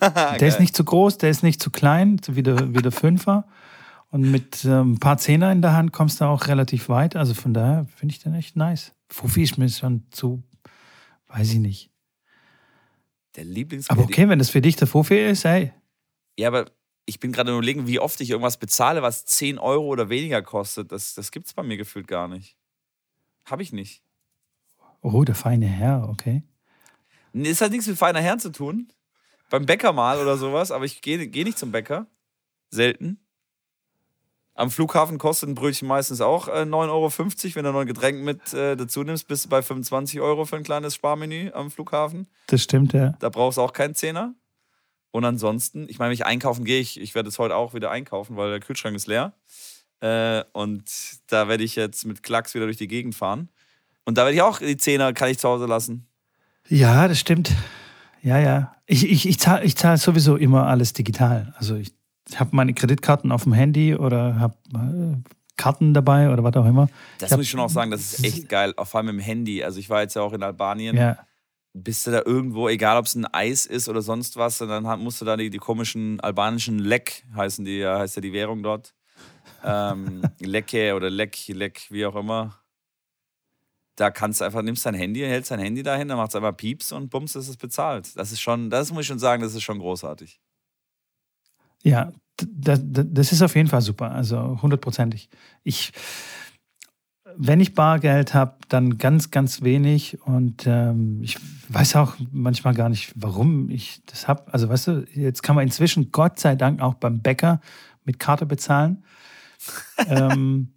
[0.00, 3.46] der ist nicht zu groß, der ist nicht zu klein, wie der, wie der Fünfer.
[4.10, 7.16] Und mit ähm, ein paar Zehner in der Hand kommst du auch relativ weit.
[7.16, 8.92] Also von daher finde ich den echt nice.
[9.08, 10.44] Fuffi ist mir schon zu,
[11.26, 11.90] weiß ich nicht.
[13.34, 13.90] Der Lieblings.
[13.90, 15.72] Aber okay, wenn das für dich der Fuffi ist, ey.
[16.38, 16.70] Ja, aber
[17.06, 20.92] ich bin gerade überlegen, wie oft ich irgendwas bezahle, was 10 Euro oder weniger kostet.
[20.92, 22.56] Das, das gibt es bei mir gefühlt gar nicht.
[23.44, 24.03] Habe ich nicht.
[25.04, 26.42] Oh, der feine Herr, okay.
[27.34, 28.90] Es hat nichts mit feiner Herr zu tun.
[29.50, 32.06] Beim Bäcker mal oder sowas, aber ich gehe geh nicht zum Bäcker.
[32.70, 33.20] Selten.
[34.54, 37.54] Am Flughafen kostet ein Brötchen meistens auch äh, 9,50 Euro.
[37.54, 40.56] Wenn du noch ein Getränk mit äh, dazu nimmst, bist du bei 25 Euro für
[40.56, 42.26] ein kleines Sparmenü am Flughafen.
[42.46, 43.14] Das stimmt, ja.
[43.20, 44.34] Da brauchst du auch keinen Zehner.
[45.10, 47.90] Und ansonsten, ich meine, wenn ich einkaufen gehe, ich, ich werde jetzt heute auch wieder
[47.90, 49.34] einkaufen, weil der Kühlschrank ist leer.
[50.00, 50.90] Äh, und
[51.26, 53.50] da werde ich jetzt mit Klacks wieder durch die Gegend fahren.
[54.04, 56.06] Und da werde ich auch die Zehner, kann ich zu Hause lassen.
[56.68, 57.52] Ja, das stimmt.
[58.22, 58.76] Ja, ja.
[58.86, 61.54] Ich, ich, ich zahle ich zahl sowieso immer alles digital.
[61.58, 61.94] Also ich
[62.28, 66.66] ich habe meine Kreditkarten auf dem Handy oder habe äh, Karten dabei oder was auch
[66.66, 66.88] immer.
[67.18, 69.62] Das ich muss ich schon auch sagen, das ist echt geil, vor allem im Handy.
[69.62, 70.96] Also ich war jetzt ja auch in Albanien.
[70.96, 71.18] Ja.
[71.72, 74.84] Bist du da irgendwo, egal ob es ein Eis ist oder sonst was, und dann
[75.00, 78.94] musst du da die, die komischen albanischen Lek, heißen die, heißt ja die Währung dort.
[79.64, 82.60] Ähm, Lecke oder Lek, Lek, wie auch immer.
[83.96, 86.56] Da kannst du einfach, nimmst dein Handy, hältst dein Handy dahin, dann macht es einfach
[86.56, 88.16] Pieps und bums, ist es bezahlt.
[88.16, 90.40] Das ist schon, das muss ich schon sagen, das ist schon großartig.
[91.82, 95.28] Ja, das, das ist auf jeden Fall super, also hundertprozentig.
[95.62, 95.92] Ich,
[97.36, 101.36] wenn ich Bargeld habe, dann ganz, ganz wenig und ähm, ich
[101.68, 104.52] weiß auch manchmal gar nicht, warum ich das habe.
[104.52, 107.60] Also weißt du, jetzt kann man inzwischen Gott sei Dank auch beim Bäcker
[108.04, 109.04] mit Karte bezahlen.
[110.08, 110.73] ähm,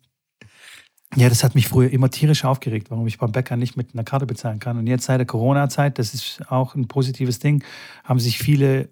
[1.16, 4.04] ja, das hat mich früher immer tierisch aufgeregt, warum ich beim Bäcker nicht mit einer
[4.04, 4.78] Karte bezahlen kann.
[4.78, 7.64] Und jetzt seit der Corona-Zeit, das ist auch ein positives Ding,
[8.04, 8.90] haben sich viele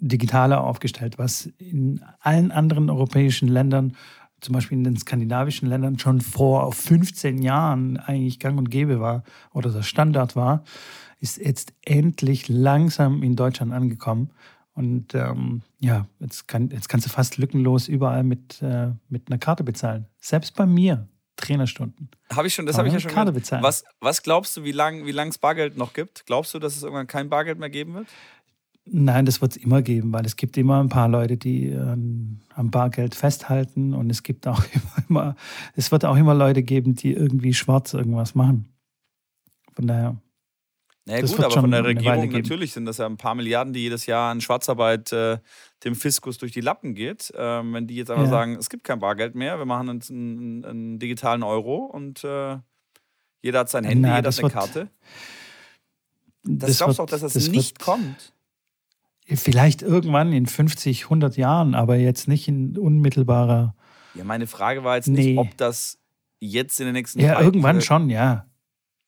[0.00, 3.96] digitaler aufgestellt, was in allen anderen europäischen Ländern,
[4.40, 9.22] zum Beispiel in den skandinavischen Ländern, schon vor 15 Jahren eigentlich gang und gäbe war
[9.52, 10.64] oder der Standard war,
[11.20, 14.30] ist jetzt endlich langsam in Deutschland angekommen.
[14.74, 19.38] Und ähm, ja, jetzt, kann, jetzt kannst du fast lückenlos überall mit, äh, mit einer
[19.38, 20.06] Karte bezahlen.
[20.18, 21.08] Selbst bei mir,
[21.42, 22.10] Trainerstunden.
[22.32, 23.62] Habe ich schon, das habe ich ja schon Karte bezahlen.
[23.62, 26.24] Was, was glaubst du, wie lange wie es Bargeld noch gibt?
[26.26, 28.06] Glaubst du, dass es irgendwann kein Bargeld mehr geben wird?
[28.84, 32.40] Nein, das wird es immer geben, weil es gibt immer ein paar Leute, die ähm,
[32.54, 35.36] am Bargeld festhalten und es gibt auch immer, immer,
[35.76, 38.72] es wird auch immer Leute geben, die irgendwie schwarz irgendwas machen.
[39.74, 40.16] Von daher.
[41.04, 44.06] Naja, gut, aber von der Regierung natürlich sind das ja ein paar Milliarden, die jedes
[44.06, 45.38] Jahr an Schwarzarbeit äh,
[45.82, 47.32] dem Fiskus durch die Lappen geht.
[47.36, 48.30] Ähm, wenn die jetzt einfach ja.
[48.30, 52.58] sagen, es gibt kein Bargeld mehr, wir machen einen, einen, einen digitalen Euro und äh,
[53.42, 54.88] jeder hat sein Handy, Na, jeder hat eine wird, Karte.
[56.44, 58.32] Das, das glaubst du auch, dass das, das nicht wird, kommt?
[59.26, 63.74] Vielleicht irgendwann in 50, 100 Jahren, aber jetzt nicht in unmittelbarer.
[64.14, 65.30] Ja, meine Frage war jetzt nee.
[65.30, 65.98] nicht, ob das
[66.38, 67.84] jetzt in den nächsten Ja, irgendwann wird.
[67.84, 68.46] schon, ja.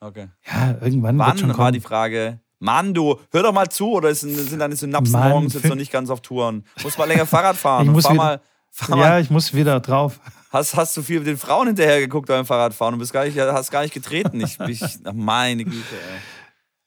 [0.05, 0.29] Okay.
[0.47, 1.73] Ja, irgendwann Wann wird schon war kommen.
[1.73, 2.41] die Frage?
[2.59, 5.91] Mann, du, hör doch mal zu, oder sind deine Synapsen Mann, morgens jetzt noch nicht
[5.91, 6.65] ganz auf Touren?
[6.83, 7.87] Muss mal länger Fahrrad fahren.
[7.87, 8.41] ich muss fahr wieder, mal,
[8.71, 10.21] fahr ja, ich muss wieder drauf.
[10.51, 13.39] Hast, hast du viel mit den Frauen hinterher geguckt beim Fahrradfahren und bist gar nicht,
[13.39, 14.41] hast gar nicht getreten?
[14.41, 14.83] Ich, ich,
[15.15, 15.77] meine Güte,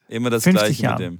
[0.09, 0.15] ey.
[0.15, 1.11] Immer das Gleiche Jahre.
[1.11, 1.19] mit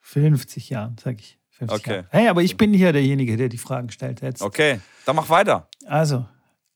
[0.00, 1.38] 50 Jahren, sag ich.
[1.66, 1.90] okay.
[1.90, 2.06] Jahre.
[2.10, 4.42] Hey, aber ich bin hier derjenige, der die Fragen stellt jetzt.
[4.42, 5.68] Okay, dann mach weiter.
[5.86, 6.26] Also,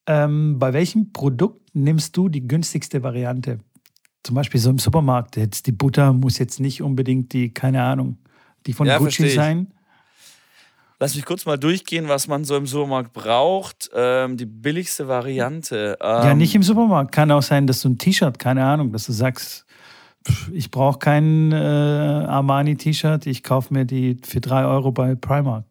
[0.06, 3.61] ähm, bei welchem Produkt nimmst du die günstigste Variante?
[4.22, 5.36] Zum Beispiel so im Supermarkt.
[5.36, 8.18] Jetzt die Butter muss jetzt nicht unbedingt die, keine Ahnung,
[8.66, 9.72] die von ja, Gucci sein.
[11.00, 13.88] Lass mich kurz mal durchgehen, was man so im Supermarkt braucht.
[13.94, 15.96] Ähm, die billigste Variante.
[16.00, 17.12] Ähm, ja, nicht im Supermarkt.
[17.12, 19.64] Kann auch sein, dass du ein T-Shirt, keine Ahnung, dass du sagst,
[20.52, 25.64] ich brauche kein äh, Armani-T-Shirt, ich kaufe mir die für drei Euro bei Primark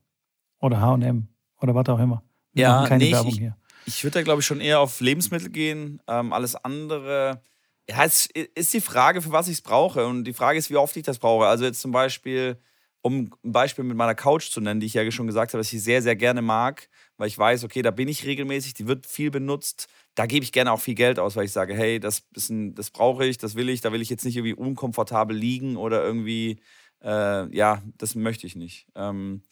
[0.59, 1.27] oder HM
[1.61, 2.23] oder was auch immer.
[2.53, 3.57] Wir ja, keine nee, Werbung ich, hier.
[3.85, 6.01] Ich würde da, glaube ich, schon eher auf Lebensmittel gehen.
[6.07, 7.41] Ähm, alles andere.
[7.89, 10.05] Ja, es ist die Frage, für was ich es brauche.
[10.05, 11.45] Und die Frage ist, wie oft ich das brauche.
[11.47, 12.57] Also jetzt zum Beispiel,
[13.01, 15.71] um ein Beispiel mit meiner Couch zu nennen, die ich ja schon gesagt habe, dass
[15.71, 19.05] ich sehr, sehr gerne mag, weil ich weiß, okay, da bin ich regelmäßig, die wird
[19.07, 22.23] viel benutzt da gebe ich gerne auch viel Geld aus, weil ich sage, hey, das,
[22.49, 25.77] ein, das brauche ich, das will ich, da will ich jetzt nicht irgendwie unkomfortabel liegen
[25.77, 26.59] oder irgendwie,
[27.03, 28.87] äh, ja, das möchte ich nicht.
[28.95, 29.43] Ähm,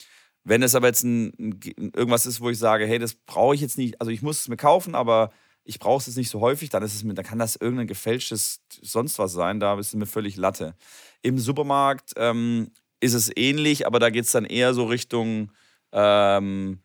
[0.44, 1.60] wenn es aber jetzt ein, ein,
[1.96, 4.48] irgendwas ist, wo ich sage, hey, das brauche ich jetzt nicht, also ich muss es
[4.48, 5.32] mir kaufen, aber
[5.66, 7.88] ich brauche es jetzt nicht so häufig, dann ist es mir, dann kann das irgendein
[7.88, 10.76] gefälschtes sonst was sein, da ist es mir völlig Latte.
[11.22, 15.52] Im Supermarkt ähm, ist es ähnlich, aber da geht es dann eher so Richtung
[15.92, 16.80] Ähm,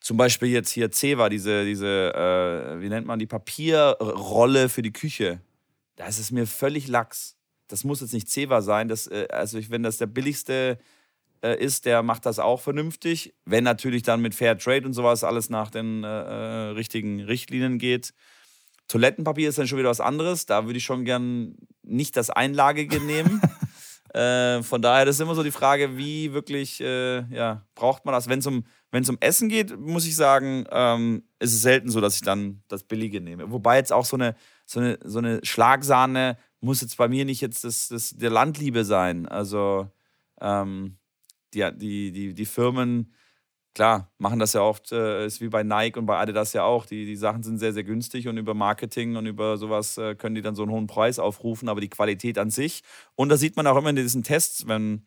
[0.00, 4.92] zum Beispiel jetzt hier Ceva, diese, diese äh, wie nennt man die, Papierrolle für die
[4.92, 5.40] Küche.
[5.96, 7.36] Das ist mir völlig lax.
[7.66, 8.86] Das muss jetzt nicht Ceva sein.
[8.86, 10.78] Das, äh, also wenn das der billigste
[11.46, 13.34] äh, ist, der macht das auch vernünftig.
[13.44, 17.78] Wenn natürlich dann mit Fair Trade und sowas alles nach den äh, äh richtigen Richtlinien
[17.78, 18.12] geht.
[18.88, 20.46] Toilettenpapier ist dann schon wieder was anderes.
[20.46, 23.40] Da würde ich schon gern nicht das Einlagige nehmen.
[24.14, 28.14] Äh, von daher, das ist immer so die Frage, wie wirklich, äh, ja, braucht man
[28.14, 28.30] das?
[28.30, 32.14] Wenn es um, um Essen geht, muss ich sagen, ähm, ist es selten so, dass
[32.14, 33.50] ich dann das Billige nehme.
[33.50, 34.34] Wobei jetzt auch so eine,
[34.64, 38.86] so eine, so eine Schlagsahne muss jetzt bei mir nicht jetzt das, das der Landliebe
[38.86, 39.26] sein.
[39.28, 39.90] Also
[40.40, 40.96] ähm,
[41.56, 43.12] die, die, die, die Firmen
[43.76, 46.86] klar, machen das ja oft, äh, ist wie bei Nike und bei Adidas ja auch.
[46.86, 50.34] Die, die Sachen sind sehr, sehr günstig und über Marketing und über sowas äh, können
[50.34, 52.82] die dann so einen hohen Preis aufrufen, aber die Qualität an sich.
[53.16, 55.06] Und da sieht man auch immer in diesen Tests, wenn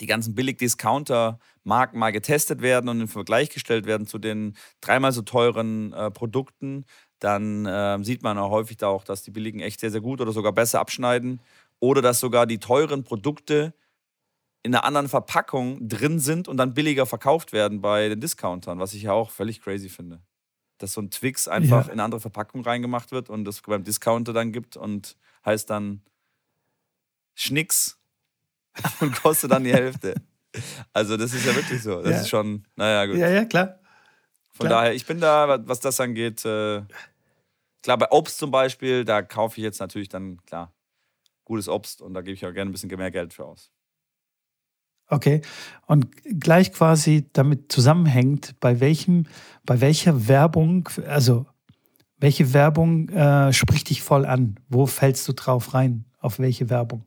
[0.00, 5.20] die ganzen Billig-Discounter-Marken mal getestet werden und im Vergleich gestellt werden zu den dreimal so
[5.20, 6.86] teuren äh, Produkten,
[7.18, 10.22] dann äh, sieht man auch häufig da auch, dass die billigen echt sehr, sehr gut
[10.22, 11.42] oder sogar besser abschneiden.
[11.78, 13.74] Oder dass sogar die teuren Produkte
[14.62, 18.94] in einer anderen Verpackung drin sind und dann billiger verkauft werden bei den Discountern, was
[18.94, 20.22] ich ja auch völlig crazy finde.
[20.78, 21.92] Dass so ein Twix einfach ja.
[21.92, 26.02] in eine andere Verpackung reingemacht wird und das beim Discounter dann gibt und heißt dann
[27.34, 27.98] Schnicks
[29.00, 30.14] und kostet dann die Hälfte.
[30.92, 32.02] Also das ist ja wirklich so.
[32.02, 32.20] Das ja.
[32.20, 33.16] ist schon, naja, gut.
[33.16, 33.80] Ja, ja, klar.
[34.50, 34.82] Von klar.
[34.82, 36.82] daher, ich bin da, was das angeht, äh,
[37.82, 40.72] klar, bei Obst zum Beispiel, da kaufe ich jetzt natürlich dann, klar,
[41.44, 43.72] gutes Obst und da gebe ich auch gerne ein bisschen mehr Geld für aus.
[45.12, 45.42] Okay.
[45.86, 46.08] Und
[46.40, 49.26] gleich quasi damit zusammenhängt, bei welchem,
[49.66, 51.44] bei welcher Werbung, also
[52.16, 54.58] welche Werbung äh, spricht dich voll an?
[54.70, 56.06] Wo fällst du drauf rein?
[56.18, 57.04] Auf welche Werbung?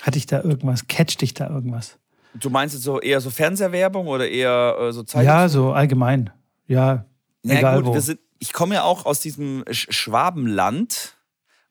[0.00, 0.88] Hat dich da irgendwas?
[0.88, 1.96] Catcht dich da irgendwas?
[2.34, 5.28] Du meinst jetzt so eher so Fernsehwerbung oder eher äh, so Zeitung?
[5.28, 6.30] Ja, so allgemein.
[6.66, 7.04] Ja,
[7.44, 8.00] ja egal gut, wo.
[8.00, 11.16] Sind, ich komme ja auch aus diesem Schwabenland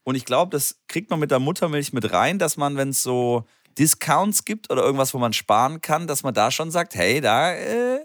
[0.04, 3.04] und ich glaube, das kriegt man mit der Muttermilch mit rein, dass man, wenn es
[3.04, 3.46] so
[3.78, 7.54] Discounts gibt oder irgendwas, wo man sparen kann, dass man da schon sagt, hey, da
[7.54, 8.00] äh,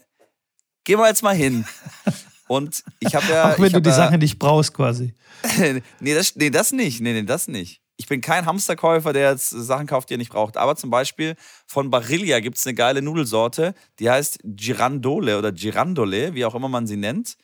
[0.85, 1.67] gehen wir jetzt mal hin.
[2.49, 3.53] Und ich habe ja.
[3.53, 5.15] Auch wenn du die ja, Sache nicht brauchst, quasi.
[6.01, 7.01] nee, das, nee, das nicht.
[7.01, 7.81] Nee, nee, das nicht.
[7.97, 10.57] Ich bin kein Hamsterkäufer, der jetzt Sachen kauft, die er nicht braucht.
[10.57, 11.35] Aber zum Beispiel
[11.67, 16.69] von Barilla gibt es eine geile Nudelsorte, die heißt Girandole oder Girandole, wie auch immer
[16.69, 17.37] man sie nennt.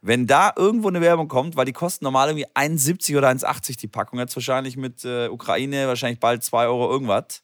[0.00, 3.86] Wenn da irgendwo eine Werbung kommt, weil die kosten normal irgendwie 1,70 oder 1,80 die
[3.86, 7.42] Packung, jetzt wahrscheinlich mit äh, Ukraine wahrscheinlich bald 2 Euro irgendwas.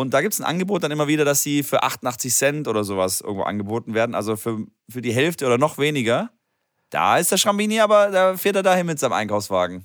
[0.00, 2.84] Und da gibt es ein Angebot dann immer wieder, dass sie für 88 Cent oder
[2.84, 4.14] sowas irgendwo angeboten werden.
[4.14, 6.30] Also für, für die Hälfte oder noch weniger.
[6.88, 9.84] Da ist der Schrambini, aber da fährt er dahin mit seinem Einkaufswagen.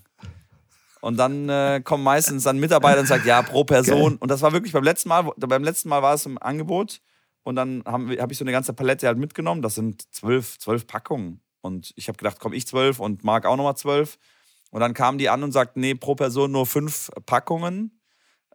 [1.02, 4.12] Und dann äh, kommen meistens dann Mitarbeiter und sagen, ja, pro Person.
[4.12, 4.18] Geil.
[4.22, 7.02] Und das war wirklich beim letzten Mal, beim letzten Mal war es im Angebot.
[7.44, 9.62] Und dann habe hab ich so eine ganze Palette halt mitgenommen.
[9.62, 11.42] Das sind zwölf, zwölf Packungen.
[11.60, 14.18] Und ich habe gedacht, komm, ich zwölf und Marc auch nochmal zwölf.
[14.72, 18.00] Und dann kamen die an und sagten, nee, pro Person nur fünf Packungen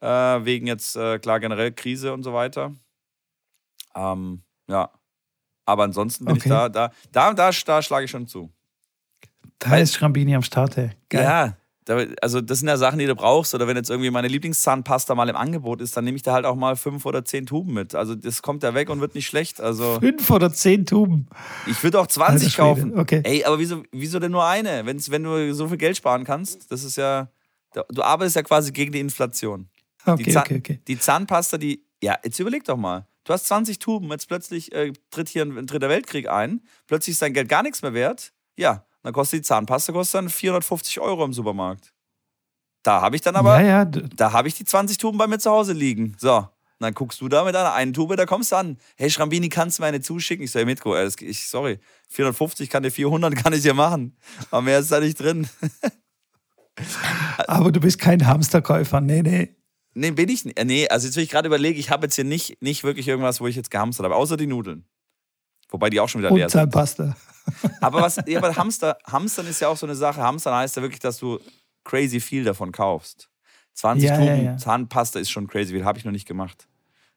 [0.01, 0.07] äh,
[0.45, 2.75] wegen jetzt, äh, klar, generell Krise und so weiter.
[3.95, 4.91] Ähm, ja.
[5.67, 6.43] Aber ansonsten bin okay.
[6.45, 8.51] ich da, da, da, da, da schlage ich schon zu.
[9.59, 10.91] Da Weil, ist Schrambini am Start, ey.
[11.09, 11.23] Geil.
[11.23, 11.57] Ja,
[12.21, 13.55] also das sind ja Sachen, die du brauchst.
[13.55, 16.45] Oder wenn jetzt irgendwie meine Lieblingszahnpasta mal im Angebot ist, dann nehme ich da halt
[16.45, 17.95] auch mal fünf oder zehn Tuben mit.
[17.95, 19.61] Also das kommt ja weg und wird nicht schlecht.
[19.61, 21.29] Also fünf oder zehn Tuben.
[21.67, 22.99] Ich würde auch 20 kaufen.
[22.99, 23.23] Okay.
[23.25, 24.87] Ey, aber wieso, wieso denn nur eine?
[24.87, 27.29] Wenn's, wenn du so viel Geld sparen kannst, das ist ja,
[27.73, 29.69] du arbeitest ja quasi gegen die Inflation.
[30.07, 30.81] Okay, die, okay, okay.
[30.87, 33.07] die Zahnpasta, die, ja, jetzt überleg doch mal.
[33.25, 37.15] Du hast 20 Tuben, jetzt plötzlich äh, tritt hier ein, ein dritter Weltkrieg ein, plötzlich
[37.15, 38.33] ist dein Geld gar nichts mehr wert.
[38.57, 41.93] Ja, dann kostet die Zahnpasta kostet dann 450 Euro im Supermarkt.
[42.83, 43.85] Da habe ich dann aber, ja, ja.
[43.85, 46.17] da habe ich die 20 Tuben bei mir zu Hause liegen.
[46.19, 46.49] So,
[46.79, 48.79] dann guckst du da mit einer einen Tube, da kommst du an.
[48.97, 50.45] Hey Schrambini, kannst du mir eine zuschicken?
[50.45, 51.79] Ich so, hey Mitko, ich, sorry,
[52.09, 54.17] 450 kann dir 400, kann ich dir machen.
[54.51, 55.47] Aber mehr ist da nicht drin.
[57.47, 59.55] aber du bist kein Hamsterkäufer, nee, nee.
[59.95, 60.59] Nee, bin ich nicht.
[60.59, 63.09] Äh, nee, also jetzt will ich gerade überlegen, ich habe jetzt hier nicht, nicht wirklich
[63.09, 64.84] irgendwas, wo ich jetzt gehamstert habe, außer die Nudeln.
[65.68, 67.16] Wobei die auch schon wieder leer Und Zahnpasta.
[67.80, 70.20] Aber was, ja, aber Hamster, Hamstern ist ja auch so eine Sache.
[70.20, 71.41] Hamstern heißt ja wirklich, dass du
[71.84, 73.28] crazy viel davon kaufst.
[73.74, 74.57] 20 ja, Tuben ja, ja.
[74.57, 76.68] Zahnpasta ist schon crazy viel, habe ich noch nicht gemacht.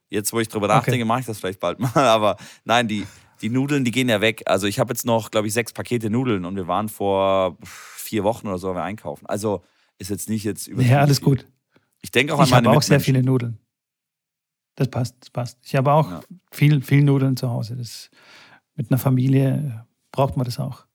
[0.09, 1.05] Jetzt, wo ich drüber nachdenke, okay.
[1.05, 1.91] mache ich das vielleicht bald mal.
[1.95, 3.05] Aber nein, die,
[3.41, 4.43] die Nudeln, die gehen ja weg.
[4.45, 8.24] Also ich habe jetzt noch, glaube ich, sechs Pakete Nudeln und wir waren vor vier
[8.24, 9.26] Wochen oder so wir einkaufen.
[9.26, 9.63] Also
[9.97, 10.82] ist jetzt nicht jetzt über.
[10.82, 11.45] Ja, alles gut.
[12.04, 13.58] Ich denke auch an meine Ich habe auch sehr viele Nudeln.
[14.76, 15.58] Das passt, das passt.
[15.64, 16.22] Ich habe auch ja.
[16.51, 17.76] viel, viel Nudeln zu Hause.
[17.76, 18.10] Das,
[18.76, 20.86] mit einer Familie braucht man das auch.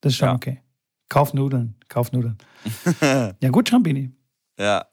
[0.00, 0.34] Das ist schon ja.
[0.34, 0.62] okay.
[1.08, 2.38] Kauf Nudeln, kauf Nudeln.
[3.40, 4.12] ja, gut, Champini.
[4.58, 4.86] Ja.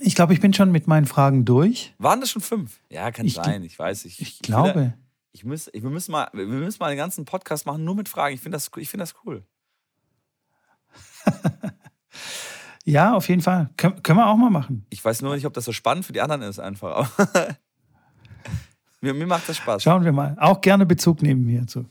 [0.00, 1.94] Ich glaube, ich bin schon mit meinen Fragen durch.
[1.98, 2.80] Waren das schon fünf?
[2.88, 4.04] Ja, kann Ich sein, ich weiß.
[4.04, 4.94] Ich, Ich glaube.
[5.34, 8.08] Ich muss, ich, wir, müssen mal, wir müssen mal einen ganzen Podcast machen, nur mit
[8.08, 8.34] Fragen.
[8.34, 9.46] Ich finde das, ich find das cool.
[12.84, 13.70] Ja, auf jeden Fall.
[13.76, 14.86] Kön können wir auch mal machen.
[14.90, 17.10] Ich weiß nur nicht, ob das so spannend für die anderen ist, einfach.
[19.02, 19.82] Mir, mir macht das Spaß.
[19.82, 20.36] Schauen wir mal.
[20.38, 21.86] Auch gerne Bezug nehmen hierzu.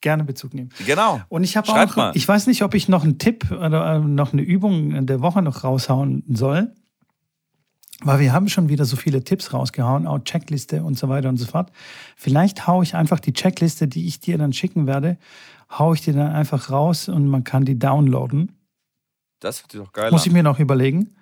[0.00, 0.70] Gerne Bezug nehmen.
[0.84, 1.20] Genau.
[1.28, 2.10] Und ich habe auch, mal.
[2.14, 5.42] ich weiß nicht, ob ich noch einen Tipp oder äh, noch eine Übung der Woche
[5.42, 6.74] noch raushauen soll.
[8.02, 11.36] Weil wir haben schon wieder so viele Tipps rausgehauen, auch Checkliste und so weiter und
[11.36, 11.70] so fort.
[12.16, 15.18] Vielleicht haue ich einfach die Checkliste, die ich dir dann schicken werde,
[15.70, 18.59] haue ich dir dann einfach raus und man kann die downloaden.
[19.40, 21.14] Das sich doch geil Muss ich mir noch überlegen.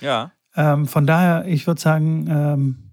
[0.00, 0.32] Ja.
[0.56, 2.92] Ähm, von daher, ich würde sagen, ähm,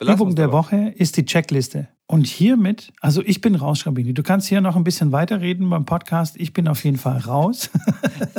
[0.00, 0.58] Übung der dabei.
[0.58, 1.88] Woche ist die Checkliste.
[2.06, 4.12] Und hiermit, also ich bin raus, Schrambini.
[4.12, 6.36] Du kannst hier noch ein bisschen weiterreden beim Podcast.
[6.38, 7.70] Ich bin auf jeden Fall raus.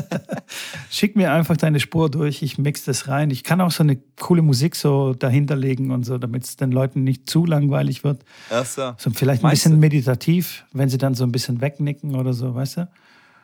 [0.91, 2.43] Schick mir einfach deine Spur durch.
[2.43, 3.31] Ich mix das rein.
[3.31, 6.71] Ich kann auch so eine coole Musik so dahinter legen und so, damit es den
[6.71, 8.23] Leuten nicht zu langweilig wird.
[8.51, 8.93] Ach so.
[8.99, 9.79] So vielleicht ein Meinst bisschen du?
[9.79, 12.89] meditativ, wenn sie dann so ein bisschen wegnicken oder so, weißt du?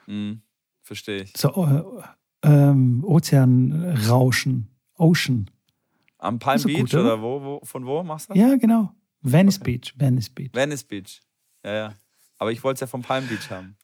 [0.05, 0.41] Hm,
[0.83, 1.33] verstehe ich.
[1.35, 1.83] So äh,
[2.43, 4.67] ähm, Ozeanrauschen.
[4.97, 5.49] Ocean.
[6.17, 7.03] Am Palm so Beach gut, oder?
[7.15, 7.61] oder wo, wo?
[7.63, 8.41] Von wo machst du das?
[8.41, 8.93] Ja, genau.
[9.21, 9.93] Venice Beach.
[9.97, 10.51] Venice Beach.
[10.53, 11.21] Venice Beach.
[11.63, 11.93] Ja, ja.
[12.37, 13.75] Aber ich wollte es ja vom Palm Beach haben.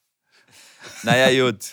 [1.04, 1.72] Naja, gut.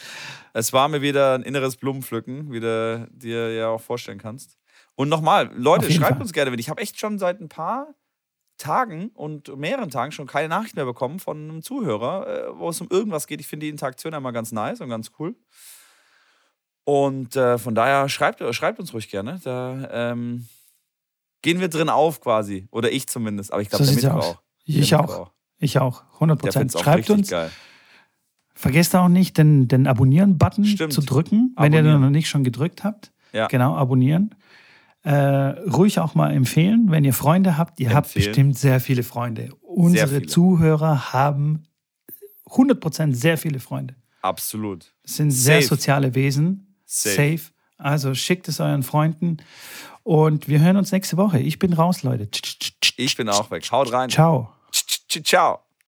[0.52, 4.58] Es war mir wieder ein inneres Blumenpflücken, wie du dir ja auch vorstellen kannst.
[4.94, 6.22] Und nochmal, Leute, schreibt Fall.
[6.22, 7.94] uns gerne, wenn ich habe echt schon seit ein paar
[8.56, 12.80] Tagen und mehreren Tagen schon keine Nachricht mehr bekommen von einem Zuhörer, äh, wo es
[12.80, 13.40] um irgendwas geht.
[13.40, 15.34] Ich finde die Interaktion einmal ganz nice und ganz cool.
[16.84, 19.40] Und äh, von daher schreibt, schreibt uns ruhig gerne.
[19.42, 20.46] Da ähm,
[21.42, 22.68] gehen wir drin auf quasi.
[22.70, 23.52] Oder ich zumindest.
[23.52, 24.42] Aber ich glaube, So der Mittwoch auch.
[24.64, 25.06] Ich Der auch.
[25.08, 26.02] Mittwoch Ich auch.
[26.14, 26.70] 100 Der Prozent.
[26.70, 27.28] es auch Schreibt uns.
[27.30, 27.50] geil.
[28.56, 31.84] Vergesst auch nicht, den, den Abonnieren-Button zu drücken, wenn ihr Abonnieren.
[31.86, 33.12] den noch nicht schon gedrückt habt.
[33.32, 33.48] Ja.
[33.48, 34.34] Genau, abonnieren.
[35.02, 37.80] Äh, ruhig auch mal empfehlen, wenn ihr Freunde habt.
[37.80, 38.26] Ihr habt Empfehlen.
[38.26, 39.50] bestimmt sehr viele Freunde.
[39.60, 40.26] Unsere viele.
[40.26, 41.64] Zuhörer haben
[42.48, 43.96] 100% sehr viele Freunde.
[44.22, 44.94] Absolut.
[45.02, 45.66] Das sind sehr Safe.
[45.66, 46.73] soziale Wesen.
[47.02, 47.40] Safe.
[47.76, 49.38] Also schickt es euren Freunden.
[50.02, 51.40] Und wir hören uns nächste Woche.
[51.40, 52.28] Ich bin raus, Leute.
[52.96, 53.70] Ich bin auch weg.
[53.70, 54.10] Haut rein.
[54.10, 54.52] Ciao.
[54.70, 55.60] Ciao.